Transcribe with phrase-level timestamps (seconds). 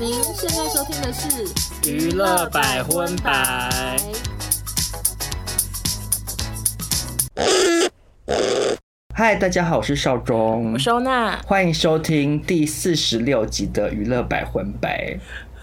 [0.00, 3.98] 您现在收听的是娱乐百分百。
[9.12, 15.18] 嗨，大家好，我是少中，我是欧娜，欢迎收听第四十六集的娱乐百分百。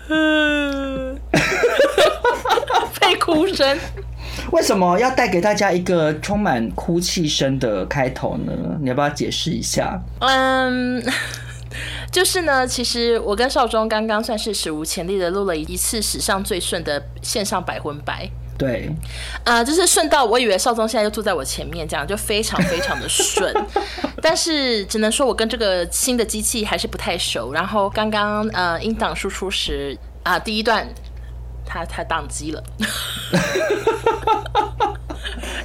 [0.09, 1.17] 嗯，
[2.99, 3.79] 被哭声。
[4.51, 8.51] 为什么要带给大家一个充满哭泣声的开头呢？
[8.81, 9.97] 你要不要解释一下？
[10.19, 11.01] 嗯。
[12.15, 18.25] 就是呢，其实我跟少中刚刚算是史无前例的录了一次史上最顺的线上百分百。
[18.57, 18.89] 对，
[19.43, 23.53] 啊、呃，就是顺到我以为少宗现在就坐在我前面，这样就非常非常的顺。
[24.23, 27.51] 但是只能说我跟这个新的机器还是不太熟。
[27.51, 30.87] 然后刚刚呃音档输出时啊、呃，第一段
[31.65, 32.63] 他他宕机了。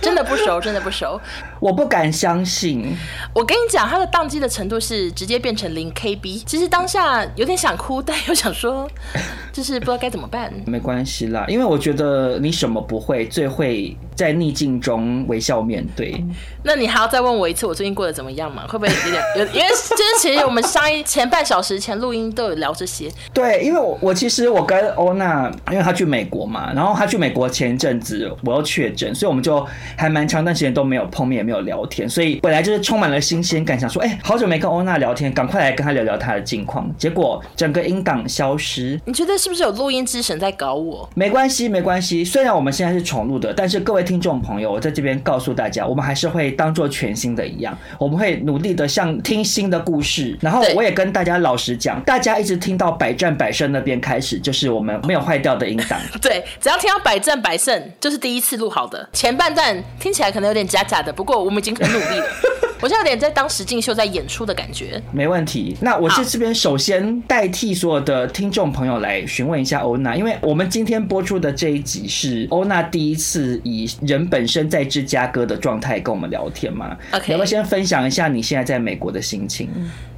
[0.02, 1.20] 真的不熟，真的不熟，
[1.60, 2.96] 我不敢相信。
[3.34, 6.43] 我跟你讲，他的宕机的程度是直接变成零 KB。
[6.45, 8.90] 其实当下有点想哭，但又想说，
[9.52, 10.52] 就是不知道该怎么办。
[10.66, 16.24] 没关系啦，因为我觉得你什么不会，最会在逆境中微笑面对。
[16.65, 18.66] 那你还要再问我一次，我最近过得怎么样嘛？
[18.66, 19.45] 会不会有点 有？
[19.52, 23.10] 因为就是其实我们上一前半小时前录音都有聊这些。
[23.34, 29.60] 对，因为我我其实我跟欧娜，因为她去美国嘛，然后她去美国前一阵子我又确诊，所以我们就。
[29.96, 36.88] 还蛮长段时间都没有碰面，也没有聊天，所以本来就是充满了新鲜感，想说，哎、欸，好久没跟欧娜聊天，赶快来跟她聊聊她的近况。
[36.96, 41.09] 结果整个音档消失，你觉得是不是有录音之神在搞我？
[41.16, 42.24] 没关系，没关系。
[42.24, 50.38] 虽然我们现在是重录的，但是各位听众朋友，我在这边告诉大家，我们还是会当做全新的一样，我们会努力的像听新的故事。
[50.40, 55.98] 然后我也跟大家老实讲，大家一直听到百战百胜那边开始，就是我们没有坏掉的音档。
[56.23, 59.82] 对，只要听到百战百胜，就是第一次录好的前半段。
[59.98, 62.27] 听起来可能有点假假的，不过我们已经很努力了。
[62.83, 64.99] 我现在有点在当实境秀在演出的感觉。
[65.12, 65.77] 没问题。
[65.83, 76.97] 那我是这边首先代替所有的听众朋友来询问一下欧娜，因为我们今天播出的这一集是欧娜第一次以人本身在芝加哥的状态跟我们聊天嘛。
[77.12, 79.69] OK，要不要先分享一下你现在在美国的心情？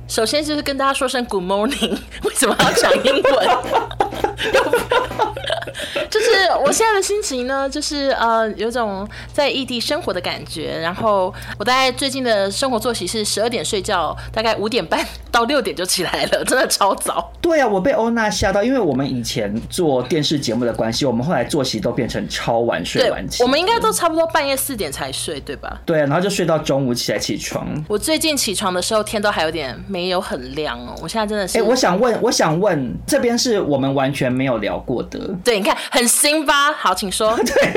[0.06, 4.31] 首先就是跟大家说声 Good morning， 为什么要讲英文？
[6.10, 6.26] 就是
[6.64, 10.78] 我现在的心情呢，就是呃，有种在异地生活的感觉。
[10.78, 17.32] 然后我大概最近的生活作息是十二点睡觉，大概五点半到六点就起来了，真的超早。
[17.40, 23.42] 对啊，我被欧娜吓到，因为我们以前做电视节目的关系，我们后来作息都变成超晚睡晚起。
[23.42, 25.80] 我们应该都差不多半夜四点才睡，对吧？
[25.86, 27.66] 对啊，然后就睡到中午起来起床。
[27.88, 30.94] 我最近起床的时候，天都还有点没有很亮哦。
[31.02, 35.18] 我现在真的是，哎、欸，我想问，我想问，这边是我们完全没有聊过的。
[35.44, 36.72] 对，你看很新吧？
[36.72, 37.36] 好，请说。
[37.44, 37.72] 对，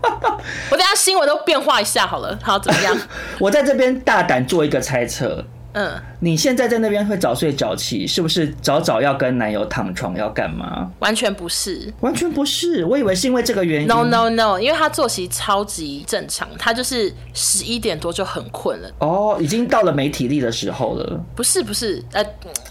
[0.70, 2.38] 我等下新闻都变化一下好了。
[2.42, 2.96] 好，怎么样？
[3.40, 5.44] 我在这边大胆做一个猜测。
[5.72, 10.90] 嗯，你现在在那边会早睡早起，是不是早早要跟男友躺床要干嘛？
[10.98, 12.84] 完全不是，完全不是。
[12.84, 13.88] 我以为是因为这个原因。
[13.88, 18.90] No No No，因为他作息超级正常，他就是十一点多就很困了。
[18.98, 21.20] 哦，已经到了没体力的时候了。
[21.36, 22.24] 不是不是，呃，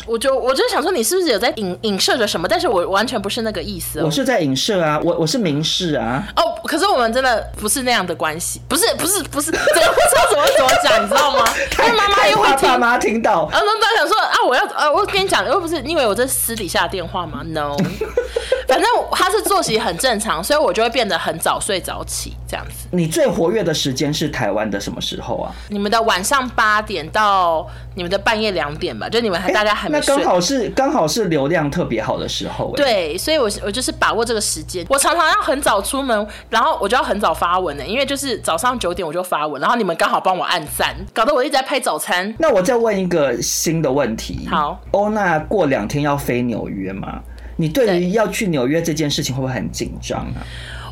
[0.05, 2.47] 我就我就想说，你是不是有在影影射着什么？
[2.47, 4.03] 但是我完全不是那个意思哦。
[4.05, 6.27] 我是在影射啊，我我是明示啊。
[6.35, 11.45] 哦，可是我们真的不是那样的关系，不是不是不是，怎么不知道怎么怎么讲，你知道吗？
[11.79, 12.67] 因为妈妈又会听。
[12.99, 17.75] 听到，然后他想说啊，我要呃，我跟你讲，又不是你以为我这私底下电话吗？No，
[18.77, 22.87] 反正他是作息很正常，所以我就会变得很早睡早起这样子。
[22.91, 25.51] 你最活跃的时间是台湾的什么时候啊？
[25.69, 32.73] 你们的晚上八点到你们的半夜两点吧，就你们还大家还没睡，那刚好是刚好是流量特别好的时候。
[32.75, 42.33] 对，所以我我就是把握这个时间，我常常要很早出门，然后我就要很早发文呢，因为就是早上九点我就发文，然后你们刚好帮我按赞，搞得我一直在拍早餐。
[42.37, 47.21] 那我再问一个新的问题，好，欧娜过两天要飞纽约吗？
[47.57, 50.41] 你对于要去纽约这件事情会不会很紧张啊？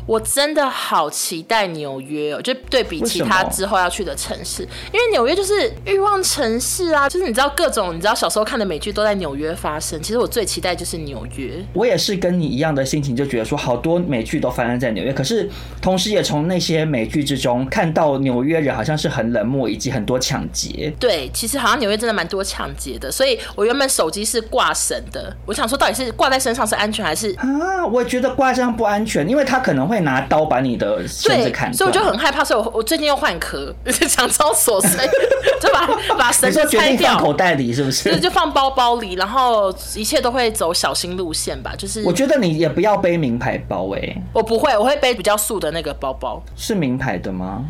[0.06, 4.62] 我真的好期待纽约哦，就对比其他之后要去的城市，
[4.92, 10.00] 因为纽约就是欲望城市啊，就是你知道各种你知道小时候看的美剧都在纽约发生。
[10.00, 11.64] 其实我最期待就是纽约。
[11.72, 15.50] 我也是跟你一样的心情，就觉得说好多美剧都发生在纽约，可是
[15.82, 20.92] 同时也从那些美剧之中看到纽约人好像是很冷漠，以及很多抢劫。
[21.00, 27.84] 对，其实好像纽约真的蛮多抢劫的，所以我原本手机是挂绳的，我想说到底是挂在身上是安全还是啊？
[27.84, 29.95] 我觉得挂身上不安全，因为它可能会。
[29.96, 33.74] 会拿刀把你的绳子砍断，所以我就很害怕，所以我我最近又换壳，
[34.08, 35.08] 想超琐碎，
[35.60, 38.18] 就把把绳子拆掉，放口袋里是不是？
[38.20, 41.74] 就放包包里，然后一切都会走小心路线吧。
[41.76, 46.42] 就是我觉得你也不要背名牌包诶、欸，我不会，我会背比较素的那个包包。
[46.56, 47.64] 是名牌的吗？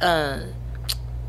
[0.00, 0.40] 嗯，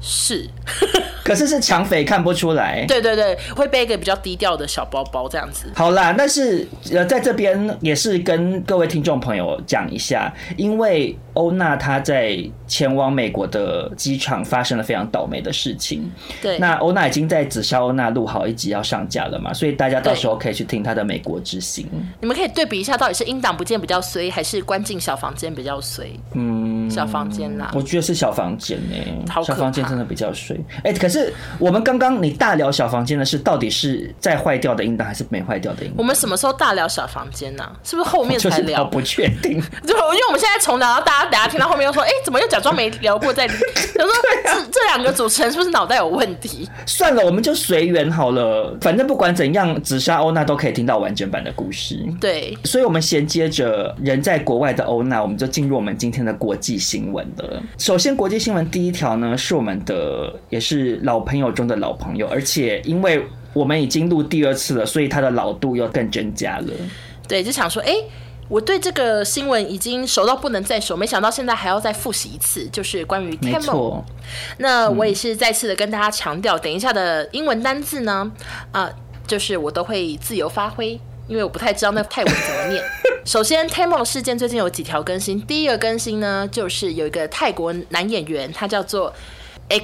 [0.01, 0.47] 是，
[1.23, 2.85] 可是是抢匪看不出来。
[2.87, 5.65] 对对对，会背一个比较低调的小包包这样子。
[5.75, 12.37] 好啦，但是呃，在这边也是跟各位听众朋友讲一下，因为欧娜她在
[12.67, 16.11] 前往美国的机场发生了非常倒霉的事情。
[16.41, 21.87] 对，那欧娜已经在紫砂欧娜录好一集要上架了嘛，所以大家到时候可以去听她的美国之行。
[22.19, 26.11] 你们可以对比一下，到底是音档不见比较衰，还是关进小房间比较衰？
[26.33, 29.79] 嗯，小房间啦，我觉得是小房间呢、欸，小房间。
[29.89, 35.95] 真的比较衰哎、欸，可是我们刚刚你大聊小房间的事，到底是在坏掉的音档还是没坏掉的音档？
[35.97, 37.71] 我们什么时候大聊小房间呢、啊？
[37.83, 38.83] 是不是后面才聊？
[38.83, 43.47] 我不确定， 就因为我们现在从聊，到大家等下听到后面又说，哎、欸，怎么又假装没聊过再？
[43.49, 44.11] 他说
[44.43, 46.69] 这这两个主持人是不是脑袋有问题？
[46.85, 48.77] 算了，我们就随缘好了。
[48.81, 51.99] 反正不管怎样，紫砂欧娜都可以听到完整版的故事。
[52.21, 57.63] 对，所以我们衔接着人在国外的欧娜，我们就进入我们今天的国际新闻了。
[57.77, 59.79] 首先，国际新闻第一条呢，是我们。
[59.85, 66.67] 的也是老朋友中的老朋友，而且因为我们已经录第二次了，所以他的老度又更增加了。
[67.27, 68.05] 对，就想说，哎、欸，
[68.49, 74.03] 我对这个新闻已经熟到不能再熟，没想到现在还要再复习一次，就是关于错。
[74.57, 78.29] 那我也是再次的跟大家强调，等一下的英文单字呢，
[78.71, 78.93] 啊、呃，
[79.25, 82.83] 就是我都会自由发挥，因为我不太知道那泰文怎么念。
[83.23, 89.13] 首先，Temu 事件最近有几条更新，第一个更新呢，就是有一个泰国男演员，他叫做。
[89.71, 89.77] 艾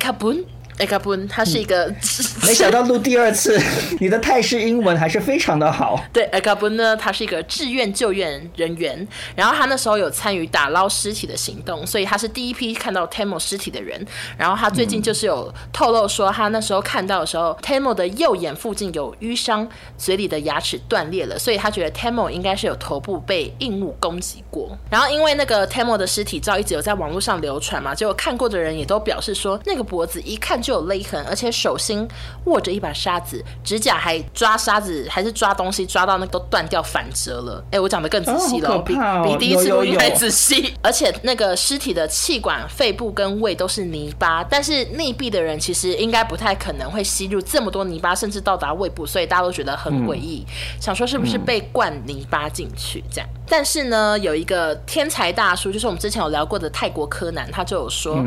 [0.77, 1.95] 艾卡本，他是一个、嗯。
[2.45, 3.59] 没想到录第二次，
[3.99, 5.99] 你的泰式英文还是非常的好。
[6.13, 14.05] 对，艾卡本呢，他是一个志愿救援人员，然后他那时候有参与打捞尸体的行动，所以他是第一批看到 Temo 尸体的人。
[14.37, 19.67] 然后他最近就是有透露说，他那时候看到的时候、嗯、，Temo 的右眼附近有淤伤，
[19.97, 24.77] 嘴里的牙齿断裂了，所以他觉得 Temo 应该是有头部被硬物攻击过。
[24.89, 29.59] 然后因为那个 Temo 的尸体照一直有在网络上流传嘛，结果看过的人也都表示说。
[29.65, 32.07] 那个脖子一看就有勒痕，而且手心
[32.45, 37.63] 握着一把沙子，指甲还抓沙子，还是抓东西抓到那个都断掉反折了。
[37.65, 38.95] 哎、欸，我讲的更仔细了，哦哦、比
[39.29, 40.73] 比第一次录音还仔细。
[40.81, 53.29] 而且那个尸体的气管、肺部跟胃都是泥巴，但是溺毙的人其实应该不太可能会吸入这么多泥巴，甚至到达胃部，所以大家都觉得很诡异，嗯、想说是不是被灌泥巴进去这样。
[53.47, 58.17] 但是呢，有一个天才大叔，就是我们之前有聊过的泰国柯南，他就有说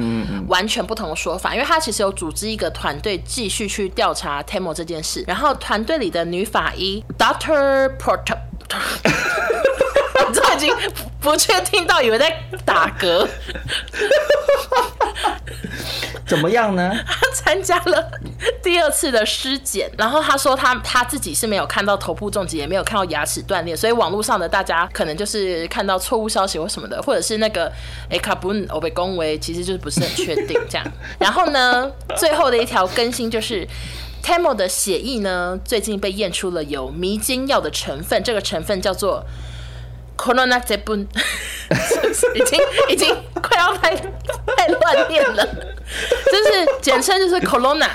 [0.46, 5.25] 完全不同的说法，因为他其实有组织一个团队继续去调查 Temo 这件事。
[5.26, 8.36] 然后团队里的女法医 Doctor Porter，
[10.18, 10.74] 我 都已经
[11.20, 13.28] 不确定到以为在打嗝。
[16.26, 16.92] 怎么样呢？
[17.06, 18.10] 他参加了
[18.62, 27.72] 第二次的尸检，然后他说他他自己是没有看到头部重击，也没有看到牙齿断裂，所以网络上的大家可能就是看到错误消息或什么的，或者是那个
[28.10, 30.86] 哎卡布恩被恭维，其实就是不是很确定这样。
[31.18, 33.66] 然后呢，最后的一条更新就是
[34.22, 39.24] Temo 的血液呢，最近被验出了有迷奸药的成分，这个成分叫做。
[40.18, 41.00] Corona 这本
[42.34, 42.60] 已经
[42.90, 47.88] 已经 快要太太乱念了，就是简称就是 Corona。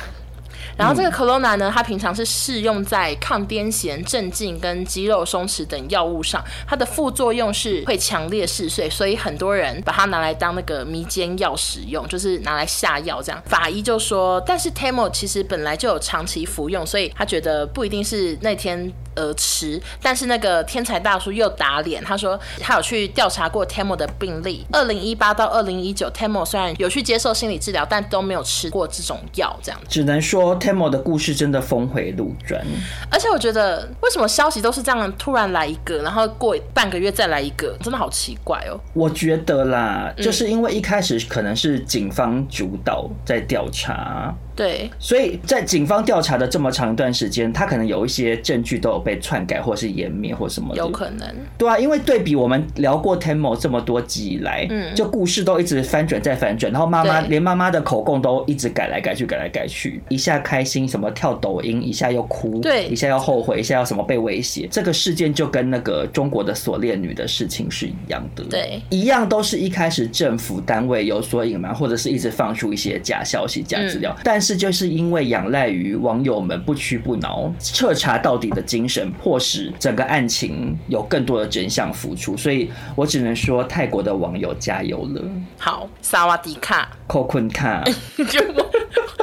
[0.75, 13.39] 然后这个 Corona 呢，它平常是适用在抗癫痫、镇静跟肌肉松弛等药物上，它的副作用是会强烈嗜睡，所以很多人把它拿来当那个迷奸药使用，就是拿来下药这样。
[13.45, 18.91] 法医就说，但是 Temu 其实本来就有长期服用，所以他觉得不一定是那天。
[19.15, 32.65] 而吃，但是那个天才大叔又打脸，他说他有去调查过 Temo 的病例，二零一八到二零一九，Temo 虽然有去接受心理治疗，但都没有吃过这种药，这样只能说 Temo 的故事真的峰回路转。
[33.11, 38.79] 而且我觉得，为什么消息都是这样突然来一个，然后过半个月再来一个，真的好奇怪哦。
[38.93, 44.33] 我觉得啦，就是因为一开始可能是警方主导在调查。
[44.55, 50.77] 对，所以在警方调查的这么长一段时间，他可能有一些证据都有被篡改，或是湮灭，或什么的。
[50.77, 51.27] 有可能。
[51.57, 64.67] 对啊，因为对比我们聊过 Temo 这么多集以来，嗯，就故事都一直翻转再翻转，然后妈妈连妈妈的口供都一直改来改去，改来改去，一下开心什么跳抖音，一下又哭，对，一下又后悔，一下要什么被威胁。
[64.69, 85.21] 这个事件就跟那个中国的锁链女的事情是一样的，对，一样都是一开始政府单位有所隐瞒，或者是一直放出一些假消息、假资料，嗯、但是就是因为仰赖于网友们不屈不挠、彻查到底的精神，迫使整个案情有更多的真相浮出，所以我只能说泰国的网友加油了。
[85.57, 87.81] 好，萨瓦迪卡，扣坤卡。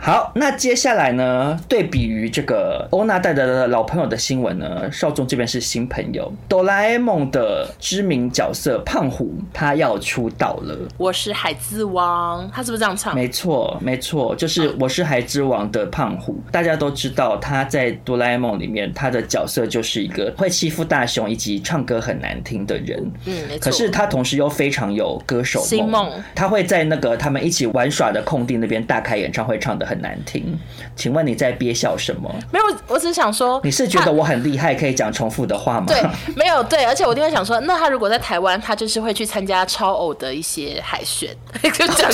[0.04, 1.56] 好，那接下来呢？
[1.68, 10.76] 对比于这个欧娜带的老朋友的新闻呢，少宗这边是新朋友，哆啦 A 梦的知名角色胖虎，他要出道了。
[10.98, 13.14] 我是海之王，他是不是这样唱？
[13.14, 16.36] 没错，没错，就是我是海之王的胖虎。
[16.50, 23.08] 大家都知道他在哆啦 A 梦里面，他的角色就是一个会欺负大雄以及唱歌很难听的人。
[23.26, 23.60] 嗯，没错。
[23.60, 30.58] 可是他同时又非常有歌手梦，他会在那个他们一起玩耍的空地那边大开演唱会，唱得很难听，
[30.96, 32.34] 请问你在憋笑什么？
[32.50, 35.86] 没有，我只是想说，你是觉得我很厉害，可以讲重复的话吗？
[35.88, 36.02] 对，
[36.34, 41.28] 没有对，而且我一定会想说，那他如果在台湾，他就是会去参加超偶的一些海选，
[41.62, 42.10] 就讲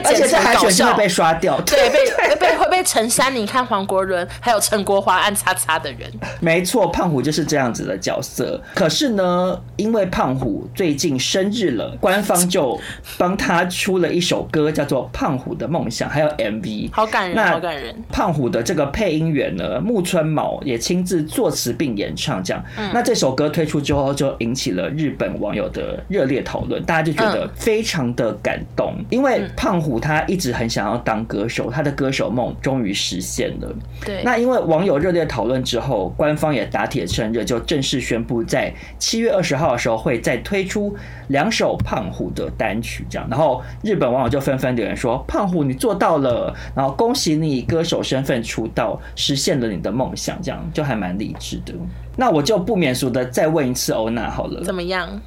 [0.00, 1.98] 被剪成搞笑，会被刷掉，对，被
[2.28, 6.10] 被被会被陈珊妮、看黄国伦还有陈国华按叉叉的人。
[6.40, 8.60] 没错，胖虎就是这样子的角色。
[8.74, 12.78] 可是呢，因为胖虎最近生日了，官方就
[13.18, 17.94] 帮他出了一首歌，叫做《胖虎的梦想》，还有 MV，好感人，好感人。
[18.10, 22.62] 胖虎的这个配音员呢，木村卯也亲自作词并演唱，这样。
[22.76, 33.68] 嗯、那这首歌推出之后，就引起了日本网友的热烈讨论，大家就觉得非常的感动，嗯、因为胖虎他一直很想要当歌手，他的歌手梦终于实现了。
[34.04, 34.22] 对。
[34.24, 40.96] 那因为网友热烈讨论之后，官方也打铁趁热，就正式宣布在七月二十号的时候会再推出
[41.28, 43.28] 两首胖虎的单曲，这样。
[43.30, 51.74] 然后日本网友就纷纷留言说：“胖虎，你做到了！”然后恭喜你以歌手身份出道，实现了你的梦想，这样就还蛮励志的。
[52.16, 55.20] 那我就不免俗的再问一次欧娜好了，怎么样？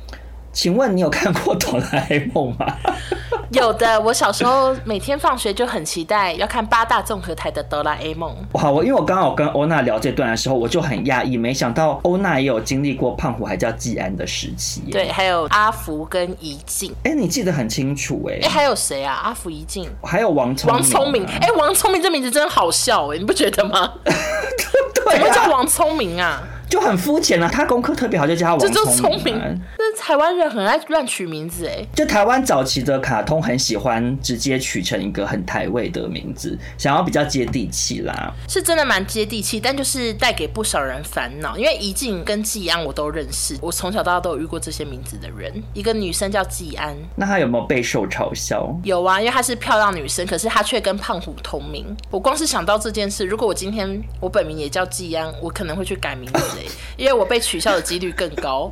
[0.58, 2.66] 请问你有看过哆啦 A 梦吗？
[3.54, 8.36] 有的，我小时候每天放学就很期待要看八大综合台的哆啦 A 梦。
[8.54, 14.82] 哇，我因为我刚好跟欧娜聊这段的时候，我就很讶异，没想到欧娜也有经历过胖虎还叫季安的时期。
[14.92, 16.92] 对，还有阿福跟怡静。
[17.04, 18.40] 哎、欸，你记得很清楚哎、欸。
[18.40, 19.14] 哎、欸，还有谁啊？
[19.14, 20.82] 阿福、怡静，还有王聪明、啊。
[20.82, 23.94] 王聪明，哎、欸，王聪明这名字真好笑哎、欸，你不觉得吗？
[24.04, 26.42] 对、啊，怎么叫王聪明啊？
[26.70, 28.74] 就很肤浅啊，他功课特别好，就叫他王聪明。
[28.74, 31.86] 这就聪明，这台湾人很爱乱取名字哎。
[31.96, 38.34] 就台湾早期的卡通很喜欢直接取成一个很台味的名字，想要比较接地气啦。
[38.50, 41.58] 是真的蛮接地气，但就是带给不少人烦恼。
[41.58, 45.52] 因为怡静跟季安我都认识，我从小到大都有遇过这些名字的人。
[45.74, 48.76] 一个女生叫季安，那她有没有备受嘲笑？
[48.84, 51.86] 有啊，因为她是漂亮女生，可是她却跟胖虎同名。
[52.12, 56.57] 我光是想到这件事，如果我今天我本名也叫季安，我可能会去改名字。
[56.96, 58.72] 因为我被取笑的几率更高，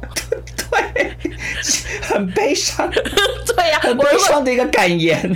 [0.72, 1.12] 对，
[2.02, 5.22] 很悲伤， 对呀、啊，很悲伤的一个感言，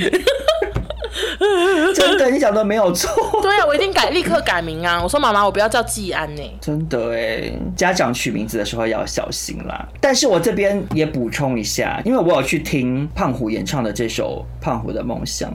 [1.95, 5.01] 真的，你讲的没有错，对呀、啊，我一定改，立刻改名啊！
[5.01, 9.87] 我说妈妈，我不要叫季安呢，真的哎，家长取名字的时候要小心啦。
[9.99, 15.49] 但是我这边也补充一下，因为我有去听胖虎演唱的这首《胖虎的梦想》。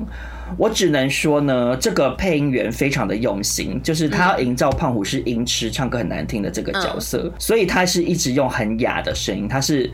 [0.57, 9.91] 我只能说呢，这个配音员非常的用心，就是他要营造胖虎是音痴、唱歌很难听的这个角色，所以他是一直用很哑的声音，他是。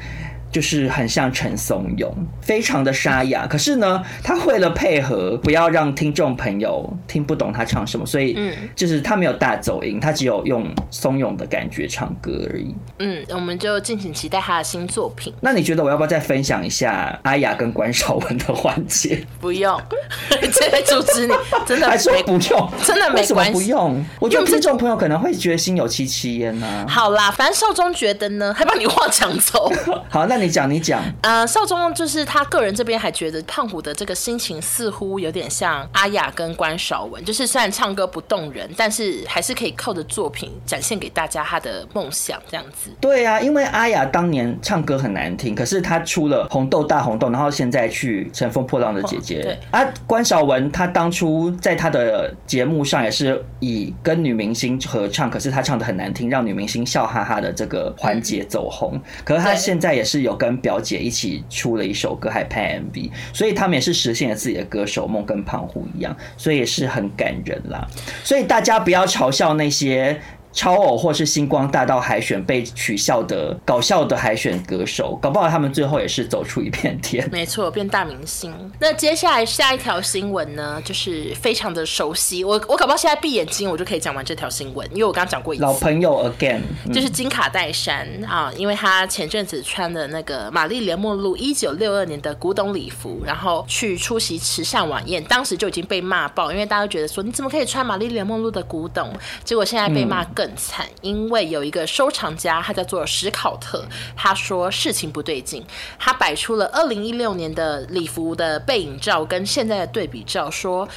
[0.51, 3.47] 就是很像陈松勇，非常的沙哑。
[3.47, 12.75] 可是呢，他为了配合，不要让听众朋友听不懂他唱什么，所以，嗯，就是他没有大走音，他只有用松勇的感觉唱歌而已。
[12.99, 15.33] 嗯，我们就敬请期待他的新作品。
[15.41, 19.25] 那你觉得我要不要再分享一下阿雅跟关少文的环节？
[19.41, 19.81] 不用，
[20.53, 23.35] 这在阻止你， 真的还说不用，真的没关系。
[23.35, 24.05] 为什么不用？
[24.19, 26.85] 我觉得听众朋友可能会觉得心有戚戚焉呐。
[26.89, 29.73] 好啦，反正少中觉得呢，还把你话抢走。
[30.11, 30.40] 好，那。
[30.41, 31.03] 你讲，你讲。
[31.23, 42.91] 呃，少宗就是他个人这边还觉得胖虎的这个心情似乎有点像阿雅跟关韶文，就是虽然唱歌不动人，但是还是可以靠着作品展现给大家他的梦想这样子。
[43.01, 49.43] 对啊，因为阿雅当年唱歌很难听，可是她出了红豆大红豆，然后现在去乘风破浪的姐姐。
[49.43, 59.01] 对啊，关韶文他当初在他的节目上也是以跟女明星合唱，可是他唱的很难听，让女明星笑哈哈的这个环节走红。
[59.25, 67.87] 可是他现在也是有跟表姐一起出了一首歌，还拍 MV，所以他们也是实现了自己的歌手梦，跟胖虎一样，所以也是很感人啦。
[68.25, 70.21] 所以大家不要嘲笑那些。
[70.53, 77.29] 超偶或是星光大道海选被取笑的搞笑的海选歌手，搞不好他们最后也是走出一片天。
[77.31, 78.53] 没错，变大明星。
[78.81, 82.43] 那接下来下一条新闻呢，就是非常的熟悉。
[82.43, 85.63] 我我搞不好现在闭眼睛，我就可以讲完这条新闻，因为我刚刚讲过一次。
[85.63, 86.61] 老朋友 again，
[86.93, 99.13] 就是金卡戴珊啊，因为她前阵子穿的那个玛丽莲梦露一九六二年的古董礼服，然后去出席慈善晚宴，当时就已经被骂爆，因为大家都觉得说你怎么可以穿玛丽莲梦露的古董？
[99.45, 100.25] 结果现在被骂。
[100.33, 103.85] 更更惨，因为有一个收藏家，他叫做史考特，
[104.17, 105.63] 他说事情不对劲，
[105.99, 110.89] 他摆出了二零一六年的礼服的背影照跟现在的对比照，说。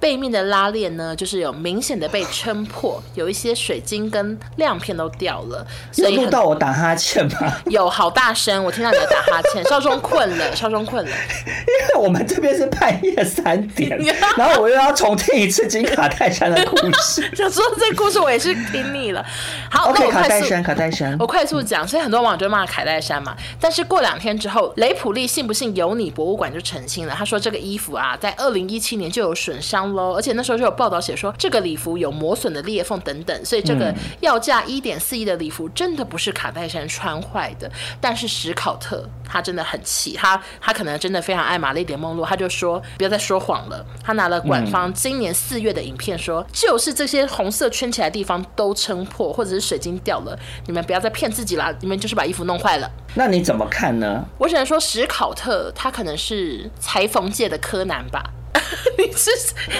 [0.00, 5.66] 背面的拉链呢，就是有明显的被撑破，有一些水晶跟亮片都掉了。
[5.90, 7.52] 所以有录到我打哈欠吗？
[7.66, 9.64] 有，好大声，我听到你在打哈欠。
[9.64, 11.10] 少中困了， 少中困了。
[11.10, 13.98] 因为我们这边是半夜三点，
[14.38, 17.28] 然后我又要重听一次金卡戴珊的故事。
[17.34, 19.26] 想说这个故事我也是听腻了。
[19.68, 21.86] 好，OK，卡戴珊，卡戴珊，我快速讲。
[21.86, 23.36] 所以很多网友就骂卡戴珊嘛。
[23.60, 29.87] 但是过两天之后，雷普利信不信由你博物馆就澄清了，他说这个衣服啊，在二零一七年就有损伤。
[29.96, 37.70] 而且那时候就有报道写说，这个礼服有磨损的裂缝等等，所以这个要价一点四亿的礼服真的不是卡戴珊穿坏的。
[38.00, 43.84] 但是史考特他真的很气，他他可能真的非常爱玛丽莲梦露，他就说不要再说谎了。
[44.02, 52.90] 他拿了馆方今年四月的影片说，就是这些红色圈起来的地方都撑破，或者是水晶掉了，你们不要再骗自己啦，你们就是把衣服弄坏了。
[53.14, 54.24] 那你怎么看呢？
[54.38, 58.22] 我只能说史考特他可能是裁缝界的柯南吧。
[58.98, 59.30] 你是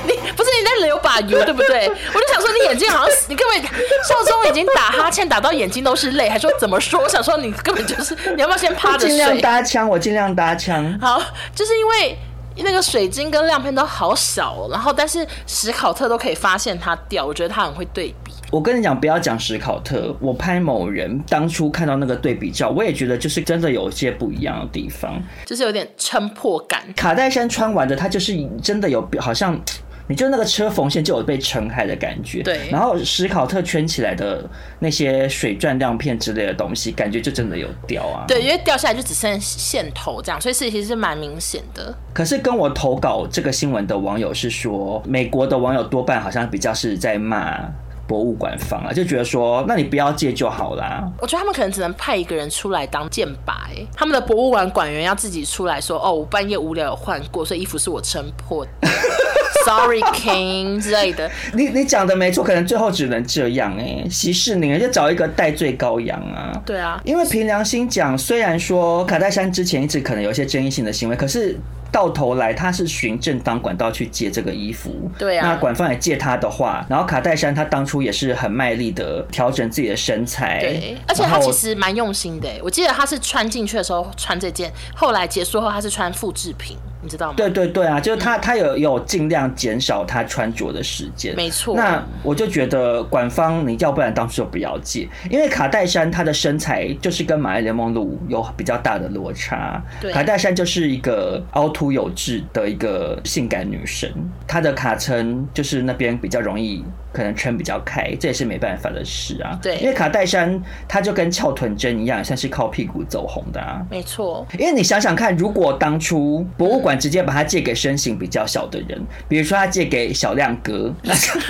[0.06, 1.88] 你不是你在流把油对不对？
[1.88, 7.00] 我就想说你眼睛好像你根本少中已经打哈欠打到眼睛都是泪，还说怎么说？
[7.00, 9.08] 我想说你根本就是你要不要先趴着睡？
[9.08, 10.98] 尽量搭腔，我尽量搭腔。
[11.00, 11.22] 好，
[11.54, 12.18] 就是因为
[12.56, 18.32] 那个水晶跟亮片都好小，然后但是史考特都可以发现它掉，我觉得他很会对比。
[18.50, 26.82] 我跟你讲，不要讲史考特，我拍某人当初看到那个对比照，我也觉得就是真的有一些不一样的地方，就是有点撑破感。
[26.96, 29.60] 卡戴珊穿完的，它就是真的有，好像
[30.06, 32.42] 你就那个车缝线就有被撑开的感觉。
[32.42, 32.70] 对。
[32.70, 38.24] 然后史考特圈起来的那些水钻亮片之类的东西，感觉就真的有掉啊。
[38.26, 41.94] 对，因为掉下来就只剩线头这样，所以事情其实是蛮明显的。
[42.14, 47.60] 可是跟我投稿这个新闻的网友是说，美国的网友多半好像比较是在骂。
[48.08, 51.06] 博物馆方啊，就觉得说，那你不要借就好啦。
[51.20, 53.52] 我觉得他们可能只能派一个人出来当箭靶，
[53.94, 58.70] 他们的博物馆馆员要自己出来说，哦，我半夜无聊有换过，所以衣服是我撑破的，
[59.66, 61.30] Sorry King 之类的。
[61.52, 66.50] 你你讲的没错，可能最后只能这样哎，息事宁人就找一个戴罪羔羊啊。
[66.64, 71.56] 对啊，因为凭良心讲，虽然说卡戴珊之前一直可能有一些争议性的行为，可是。
[71.90, 75.10] 到头来，他是循正当管道去借这个衣服。
[75.18, 80.60] 对啊，那馆方也借他的话，然后卡戴珊他当初也是很卖力的调整自己的身材。
[80.60, 82.48] 对，而且他其实蛮用心的。
[82.62, 86.76] 我记得他是穿进去的时候穿这件，后来结束后他是穿复制品。
[87.00, 87.34] 你知道吗？
[87.36, 91.34] 对对对啊，就是他，他有有尽量减少他穿着的时间。
[91.36, 91.74] 没错。
[91.76, 99.82] 那我就觉得馆方，你要不然当初就不要借，因为卡戴珊她的身材就是跟玛丽莲梦露有比较大的落差。
[100.00, 100.12] 对。
[100.12, 104.12] 卡戴珊就是一个凹凸有致的一个性感女神，
[104.46, 106.84] 她的卡层就是那边比较容易。
[107.10, 109.58] 可能撑比较开，这也是没办法的事啊。
[109.62, 113.82] 对，因为卡戴珊她就跟翘臀针一样，像是靠屁股走红的啊。
[113.90, 114.46] 没错。
[114.58, 120.94] 因为你想想看，如果当初博物馆直接把它借给身形比较小的人，比如说他借给小亮哥？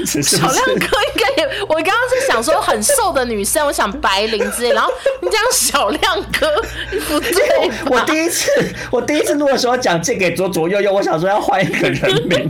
[0.07, 6.63] 小亮哥应该也，我刚刚是想说很瘦的女生，我想白灵之类，然后你讲小亮哥，
[7.09, 7.71] 不对。
[7.91, 8.51] 我第一次
[8.91, 12.49] 我第一次录的时候讲借给左左右右，我想说要换一个人名。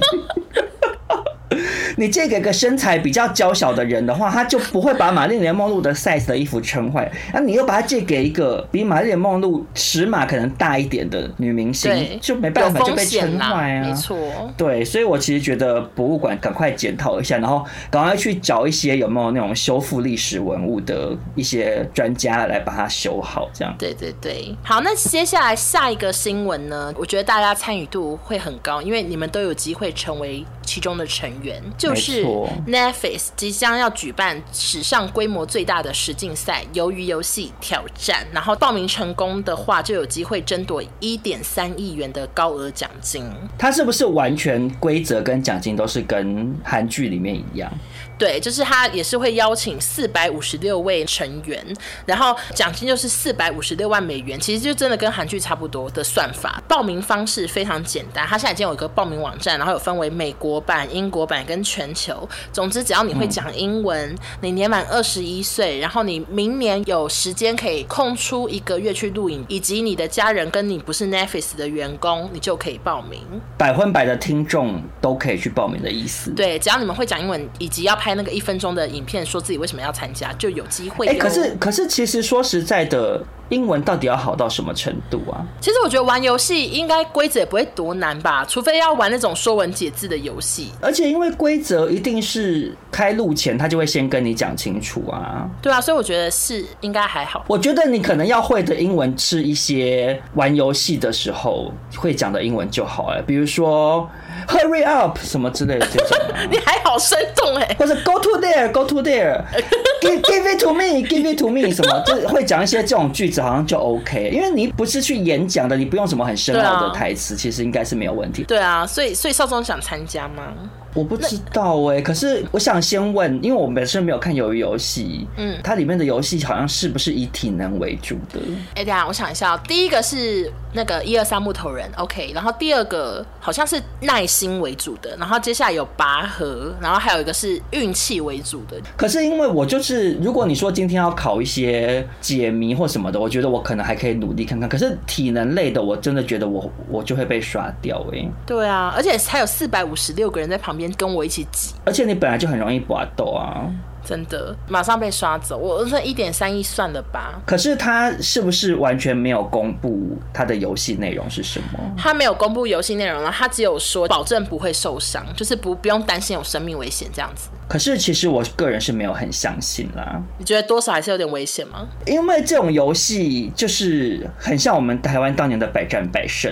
[1.97, 7.11] 你借给个身材比较娇小的人的话，他就不会把玛丽莲梦露的 size 的衣服撑坏。
[7.33, 13.85] 那你又把它借给一个比玛丽莲梦露尺码可能大一点的女明星，就没办法就被撑坏啊。
[13.87, 14.17] 没错，
[14.57, 23.75] 对，所以我其实觉得博物馆赶快检讨一下，然后赶快去找一些有没有那种修复历史文物的一些专家来把它修好，这样。
[23.79, 26.93] 对对对，好，那接下来下一个新闻呢？
[26.97, 31.48] 我觉得大家参与度会很高，因为你们都有机会成为其中的成员。
[31.77, 32.25] 就是
[32.67, 43.25] Netflix 即将要举办史上规模最大的实境赛《鱿鱼游戏挑战》，然后报名成功的话，就有机会争夺一点三亿元的高额奖金。
[43.59, 47.73] 它是不是完全规则跟奖金都是跟韩剧里面一样？
[48.19, 51.65] 对，就是他也是会邀请四百五十六位成员，
[52.05, 56.61] 然后奖金就是四百五十六万美元，其实就真的跟韩剧差不多的算法。
[56.67, 62.29] 报名方式非常简单，他现在已经有一个报名网站，然后有分为美国版、英国版跟全球。
[62.53, 73.21] 总之，只要你会讲英文，嗯、你年满二十一岁，然后你明年有时间可以空出一个月去录影，以及你的家人跟你不是 Netflix 的员工，你就可以报名。
[73.57, 76.33] 百分百的听众都可以去报名的意思。
[76.33, 78.08] 对，只要你们会讲英文，以及要拍。
[78.09, 81.07] 拍那个一分钟的影片，说自己为什么要参加，就有机会。
[81.07, 85.45] 哎、欸，可是可是，其实说实在的，英文到底要好到什么程度啊？
[85.61, 90.73] 其实我觉得玩游戏应该规则也不会多难吧，除非要玩那种说文解字的游戏。
[90.81, 95.47] 而且因为规则一定是开录前他就会先跟你讲清楚啊。
[95.61, 97.45] 对啊，所以我觉得是应该还好。
[97.47, 104.09] 我觉得你可能要会的英文是一些玩游戏的时候会讲的英文就好了，比如说
[104.47, 106.19] hurry up 什么之类的这种。
[106.51, 113.41] 你还好生动哎，或者 go to there，go to there，give give it to me，give it to me 什么，就会讲一些这种句子。
[113.41, 118.45] 好像就 OK，因为你不是去演讲的，你不用什么很深奥的台词，其实应该是没有问题。
[118.45, 120.53] 对啊，所以所以少总想参加吗？
[120.95, 128.41] 我不知道哎、欸，可是我想先问，因为我本身没有看鱿鱼游戏，嗯，它里面的游戏好像是不是以体能为主的？
[128.75, 138.77] 哎、欸，等下我想一下，第一个是那个一二三木头人，OK，然后第二个好像是耐心为主的，然后接下来有拔河，然后还有一个是运气为主的。
[138.97, 144.69] 可是因为我就是，如果你说今天要考一些解谜或什么的，我觉得我可能还可以努力看看。
[144.69, 148.31] 可是体能类的，我真的觉得我我就会被刷掉哎、欸。
[148.47, 150.89] 对啊，而且还有四百五十六个人在旁边。
[150.99, 153.71] 跟我一起挤，而且你本来就很容易拔豆啊。
[154.05, 155.59] 真的，马上被刷走。
[155.59, 157.39] 我说一点三亿算了吧。
[157.45, 161.79] 可是他是不是完全没有公布他的游戏内容是什么？
[161.97, 167.51] 他没有公布游戏内容了，他只有说保证不会受伤，就是不不用担心有生命危险这样子。
[167.69, 170.23] 可是其实我个人是没有很相信啦。
[170.39, 171.87] 你觉得多少还是有点危险吗？
[172.07, 176.51] 因为这种游戏就是很像我们台湾当年的百战百胜。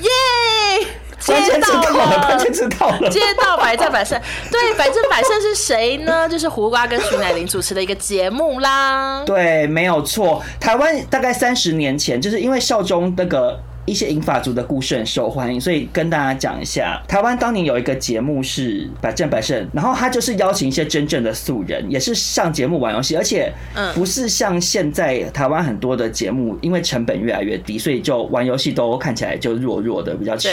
[0.00, 0.86] 耶！
[1.26, 4.20] 接到了，接到了，接到百战百胜。
[4.50, 6.28] 对，百战百胜是谁呢？
[6.28, 9.22] 就是胡瓜跟徐乃麟主持的一个节目啦。
[9.24, 10.42] 对，没有错。
[10.60, 13.60] 台湾大概三十年前，就是因为效忠那个。
[13.86, 23.52] 一些银发族的故事很受欢迎，所以跟大家讲一下，台湾当年有一个节目是《百战百胜》，然后他就是邀请一些真正的素人，也是上节目玩游戏，而且
[23.94, 30.52] 不是像现在台湾很多的节目，因为成本越来越低，所以就玩游戏都看起来就弱弱的，比较穷。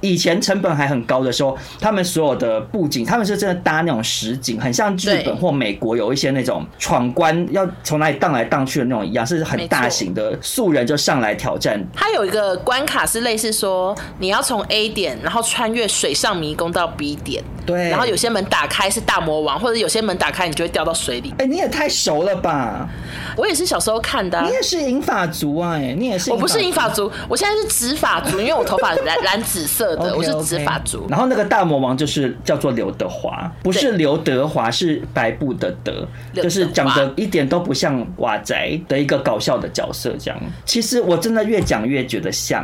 [0.00, 11.78] 以前成本还很高的时候，他们所有的布景，他们是真的搭那种实景，很像日本或美国有一些那种闯关要从哪里荡来荡去的那种一样，是很大型的素人就上来挑战。
[11.94, 12.56] 他有一个。
[12.70, 17.42] 关卡是类似说，你要从 A 点，然后穿越水上迷宫到 B 点。
[17.66, 17.88] 对。
[17.88, 21.30] 然后有些门打开是大魔王，或者有些门打开你就会掉到水里。
[21.32, 22.88] 哎、欸，你也太熟了吧！
[23.36, 24.46] 我也是小时候看的、啊。
[24.46, 25.72] 你也是银发族啊？
[25.72, 26.30] 哎，你也是。
[26.30, 30.16] 我不是银发族，我现在是直发族，因为我头发蓝蓝 紫色的，okay, okay.
[30.36, 31.08] 我是直发族。
[31.10, 40.14] 然后那个大魔王就是叫做刘德华，不是刘德华，是白布的德，就是长得一点都不像瓦仔的一个搞笑的角色。
[40.20, 42.59] 这样，其实我真的越讲越觉得像。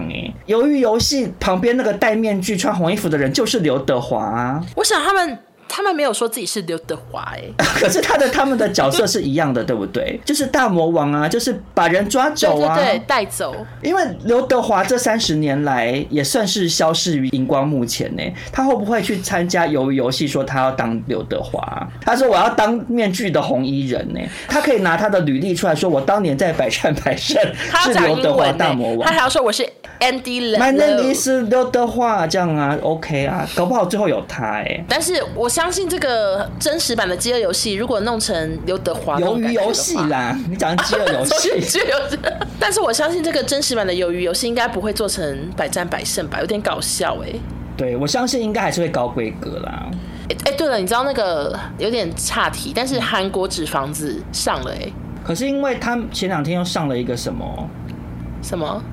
[0.46, 4.60] 由于游戏旁边那个戴面具、穿红衣服的人就是刘德华！
[4.76, 5.38] 我想他们。
[5.68, 7.42] 他们没有说自己是刘德华哎，
[7.78, 10.18] 可是他的他们的角色是一样的，对不对？
[10.24, 13.54] 就是大魔王啊，就是把人抓走啊，对带走。
[13.82, 18.22] 因为刘德华这三十年来也算是消失于荧光幕前呢。
[18.52, 20.26] 他会不会去参加游游戏？
[20.26, 21.88] 说他要当刘德华？
[22.00, 24.20] 他说我要当面具的红衣人呢。
[24.48, 27.40] 他可以拿他的履历出来说，我当年在百战百胜
[27.84, 29.06] 是刘德华大魔王。
[29.08, 29.62] 他还要说我是
[30.00, 34.84] Andy My name is 刘德华这样啊，OK 啊，搞不好最后有他哎。
[34.88, 42.18] 但是我相信这个真实版的饥饿游戏，如果弄成刘德华鱿鱼游戏啦，你讲饥饿游戏， 饥饿游戏。
[42.60, 46.40] 但是我相信这个真实版的鱿鱼游戏应该不会做成百战百胜吧？
[46.40, 47.32] 有点搞笑哎。
[47.74, 49.86] 对，我相信应该还是会高规格啦。
[50.28, 54.92] 哎哎，对了，你知道那个有点岔题，但是韩国纸房子上了哎。
[55.24, 57.70] 可是因为他前两天又上了一个什么
[58.42, 58.84] 什么？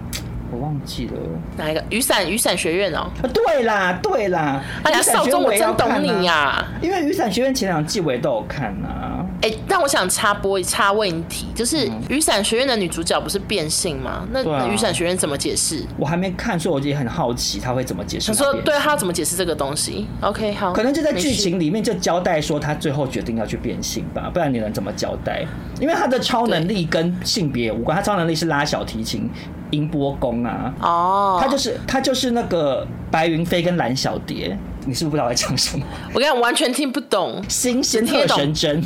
[0.53, 1.13] 我忘记了
[1.57, 3.09] 哪一个雨伞雨伞学院哦？
[3.33, 6.67] 对啦对啦，哎呀，少中我真懂你呀、啊！
[6.81, 9.12] 因为雨伞学院前两季我也都有看啊。
[9.43, 14.25] 哎、欸，但我想插播一插问题，就是雨伞学院的女主角不是变性吗？
[14.31, 15.83] 那雨伞学院怎么解释？
[15.97, 18.27] 我还没看，所以我也很好奇他会怎么解释。
[18.27, 25.45] 他说，对他怎么解释这个东西？OK，好，可能就在剧情里面就交代说他最后决定要去变性吧，不然你能怎么交代？
[25.81, 29.29] 因为他的超能力跟性别无关，他超能力是拉小提琴。
[29.71, 35.85] 音波功啊，哦，他就是他就是那个白云飞跟蓝小蝶，你是不是不知道我在讲什么？
[36.13, 37.43] 我跟你讲，完全听不懂。
[37.47, 38.83] 新鲜特神针，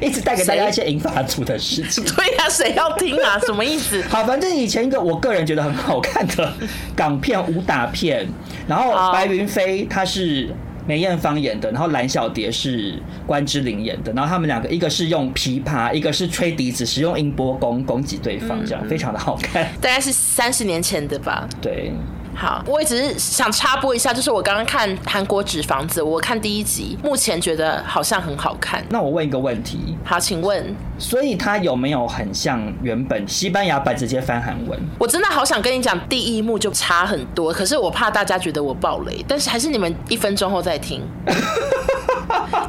[0.00, 2.04] 一直带给大家一些银发族的事情。
[2.04, 3.38] 对呀、啊，谁要听啊？
[3.46, 4.02] 什么意思？
[4.08, 6.52] 好，反正以前一个我个人觉得很好看的
[6.94, 8.26] 港片武打片，
[8.66, 10.48] 然后白云飞他是。
[10.84, 19.64] 梅艳芳演的，然后蓝小蝶是关之琳演的，然后他们两个一个是用琵琶，一个是吹笛子，使用音波攻攻击对方，这样、嗯、非常的好看。
[19.80, 21.48] 大概是三十年前的吧？
[21.60, 21.92] 对。
[22.34, 28.84] 好，我也只是想插播一下，就是我刚刚看韩国纸房子，我看第一集，目前觉得好像很好看。
[28.88, 34.78] 那我问一个问题，好，请问，所以它有没有很像原本西班牙版直接翻韩文？
[34.98, 41.02] 我真的好想跟你讲，第一幕就差很多，可是我怕大家觉得我爆雷，但是还是你们一分钟后再听。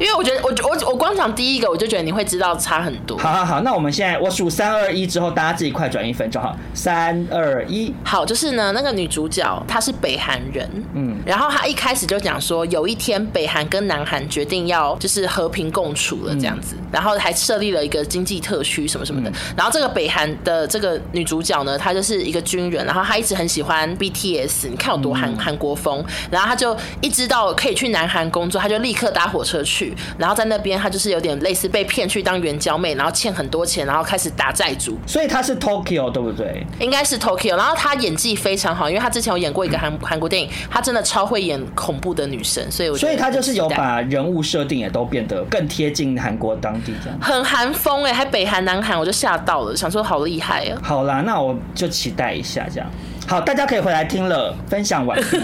[0.00, 3.16] 因为我觉得我我我光讲第一个，我就觉得你会知道差很多。
[3.18, 6.54] 好好好，那我们现在我数三二一之后，大家自己快转一分钟哈。
[6.74, 19.30] 三二一，好，就是呢，那个女主角她是北韩人，嗯，然后她一开始就讲说，有一天北韩跟南韩决定要就是和平共处了这样子，嗯、然后还设立了一个经济特区什么什么的。
[19.30, 29.94] 嗯、然后这个北韩的这个女主角呢，她就是一个军人，然后她一直很喜欢 BTS，你看有多韩韩、嗯、国风，然后她就一知道可以去南韩工作，她就立刻搭火车去。
[30.18, 34.98] 然后在那边，她就是有点类似被骗去当援交妹，然后欠很多钱，然后开始打债主。
[35.06, 36.64] 所以她是 Tokyo 对不对？
[36.78, 37.56] 应该是 Tokyo。
[37.56, 47.18] 然后她演技非常好，因为她之前有演过一个韩韩国电影，她真的超会演恐怖的女生，所以所以她就是有把人物设定也都变得更贴近韩国当地这样。
[47.20, 50.78] 很韩风哎，还北韩南韩，我就吓到了，想说好厉害啊。
[50.82, 52.90] 好啦，那我就期待一下这样。
[53.26, 55.38] 好，大家可以回来听了，分享完毕。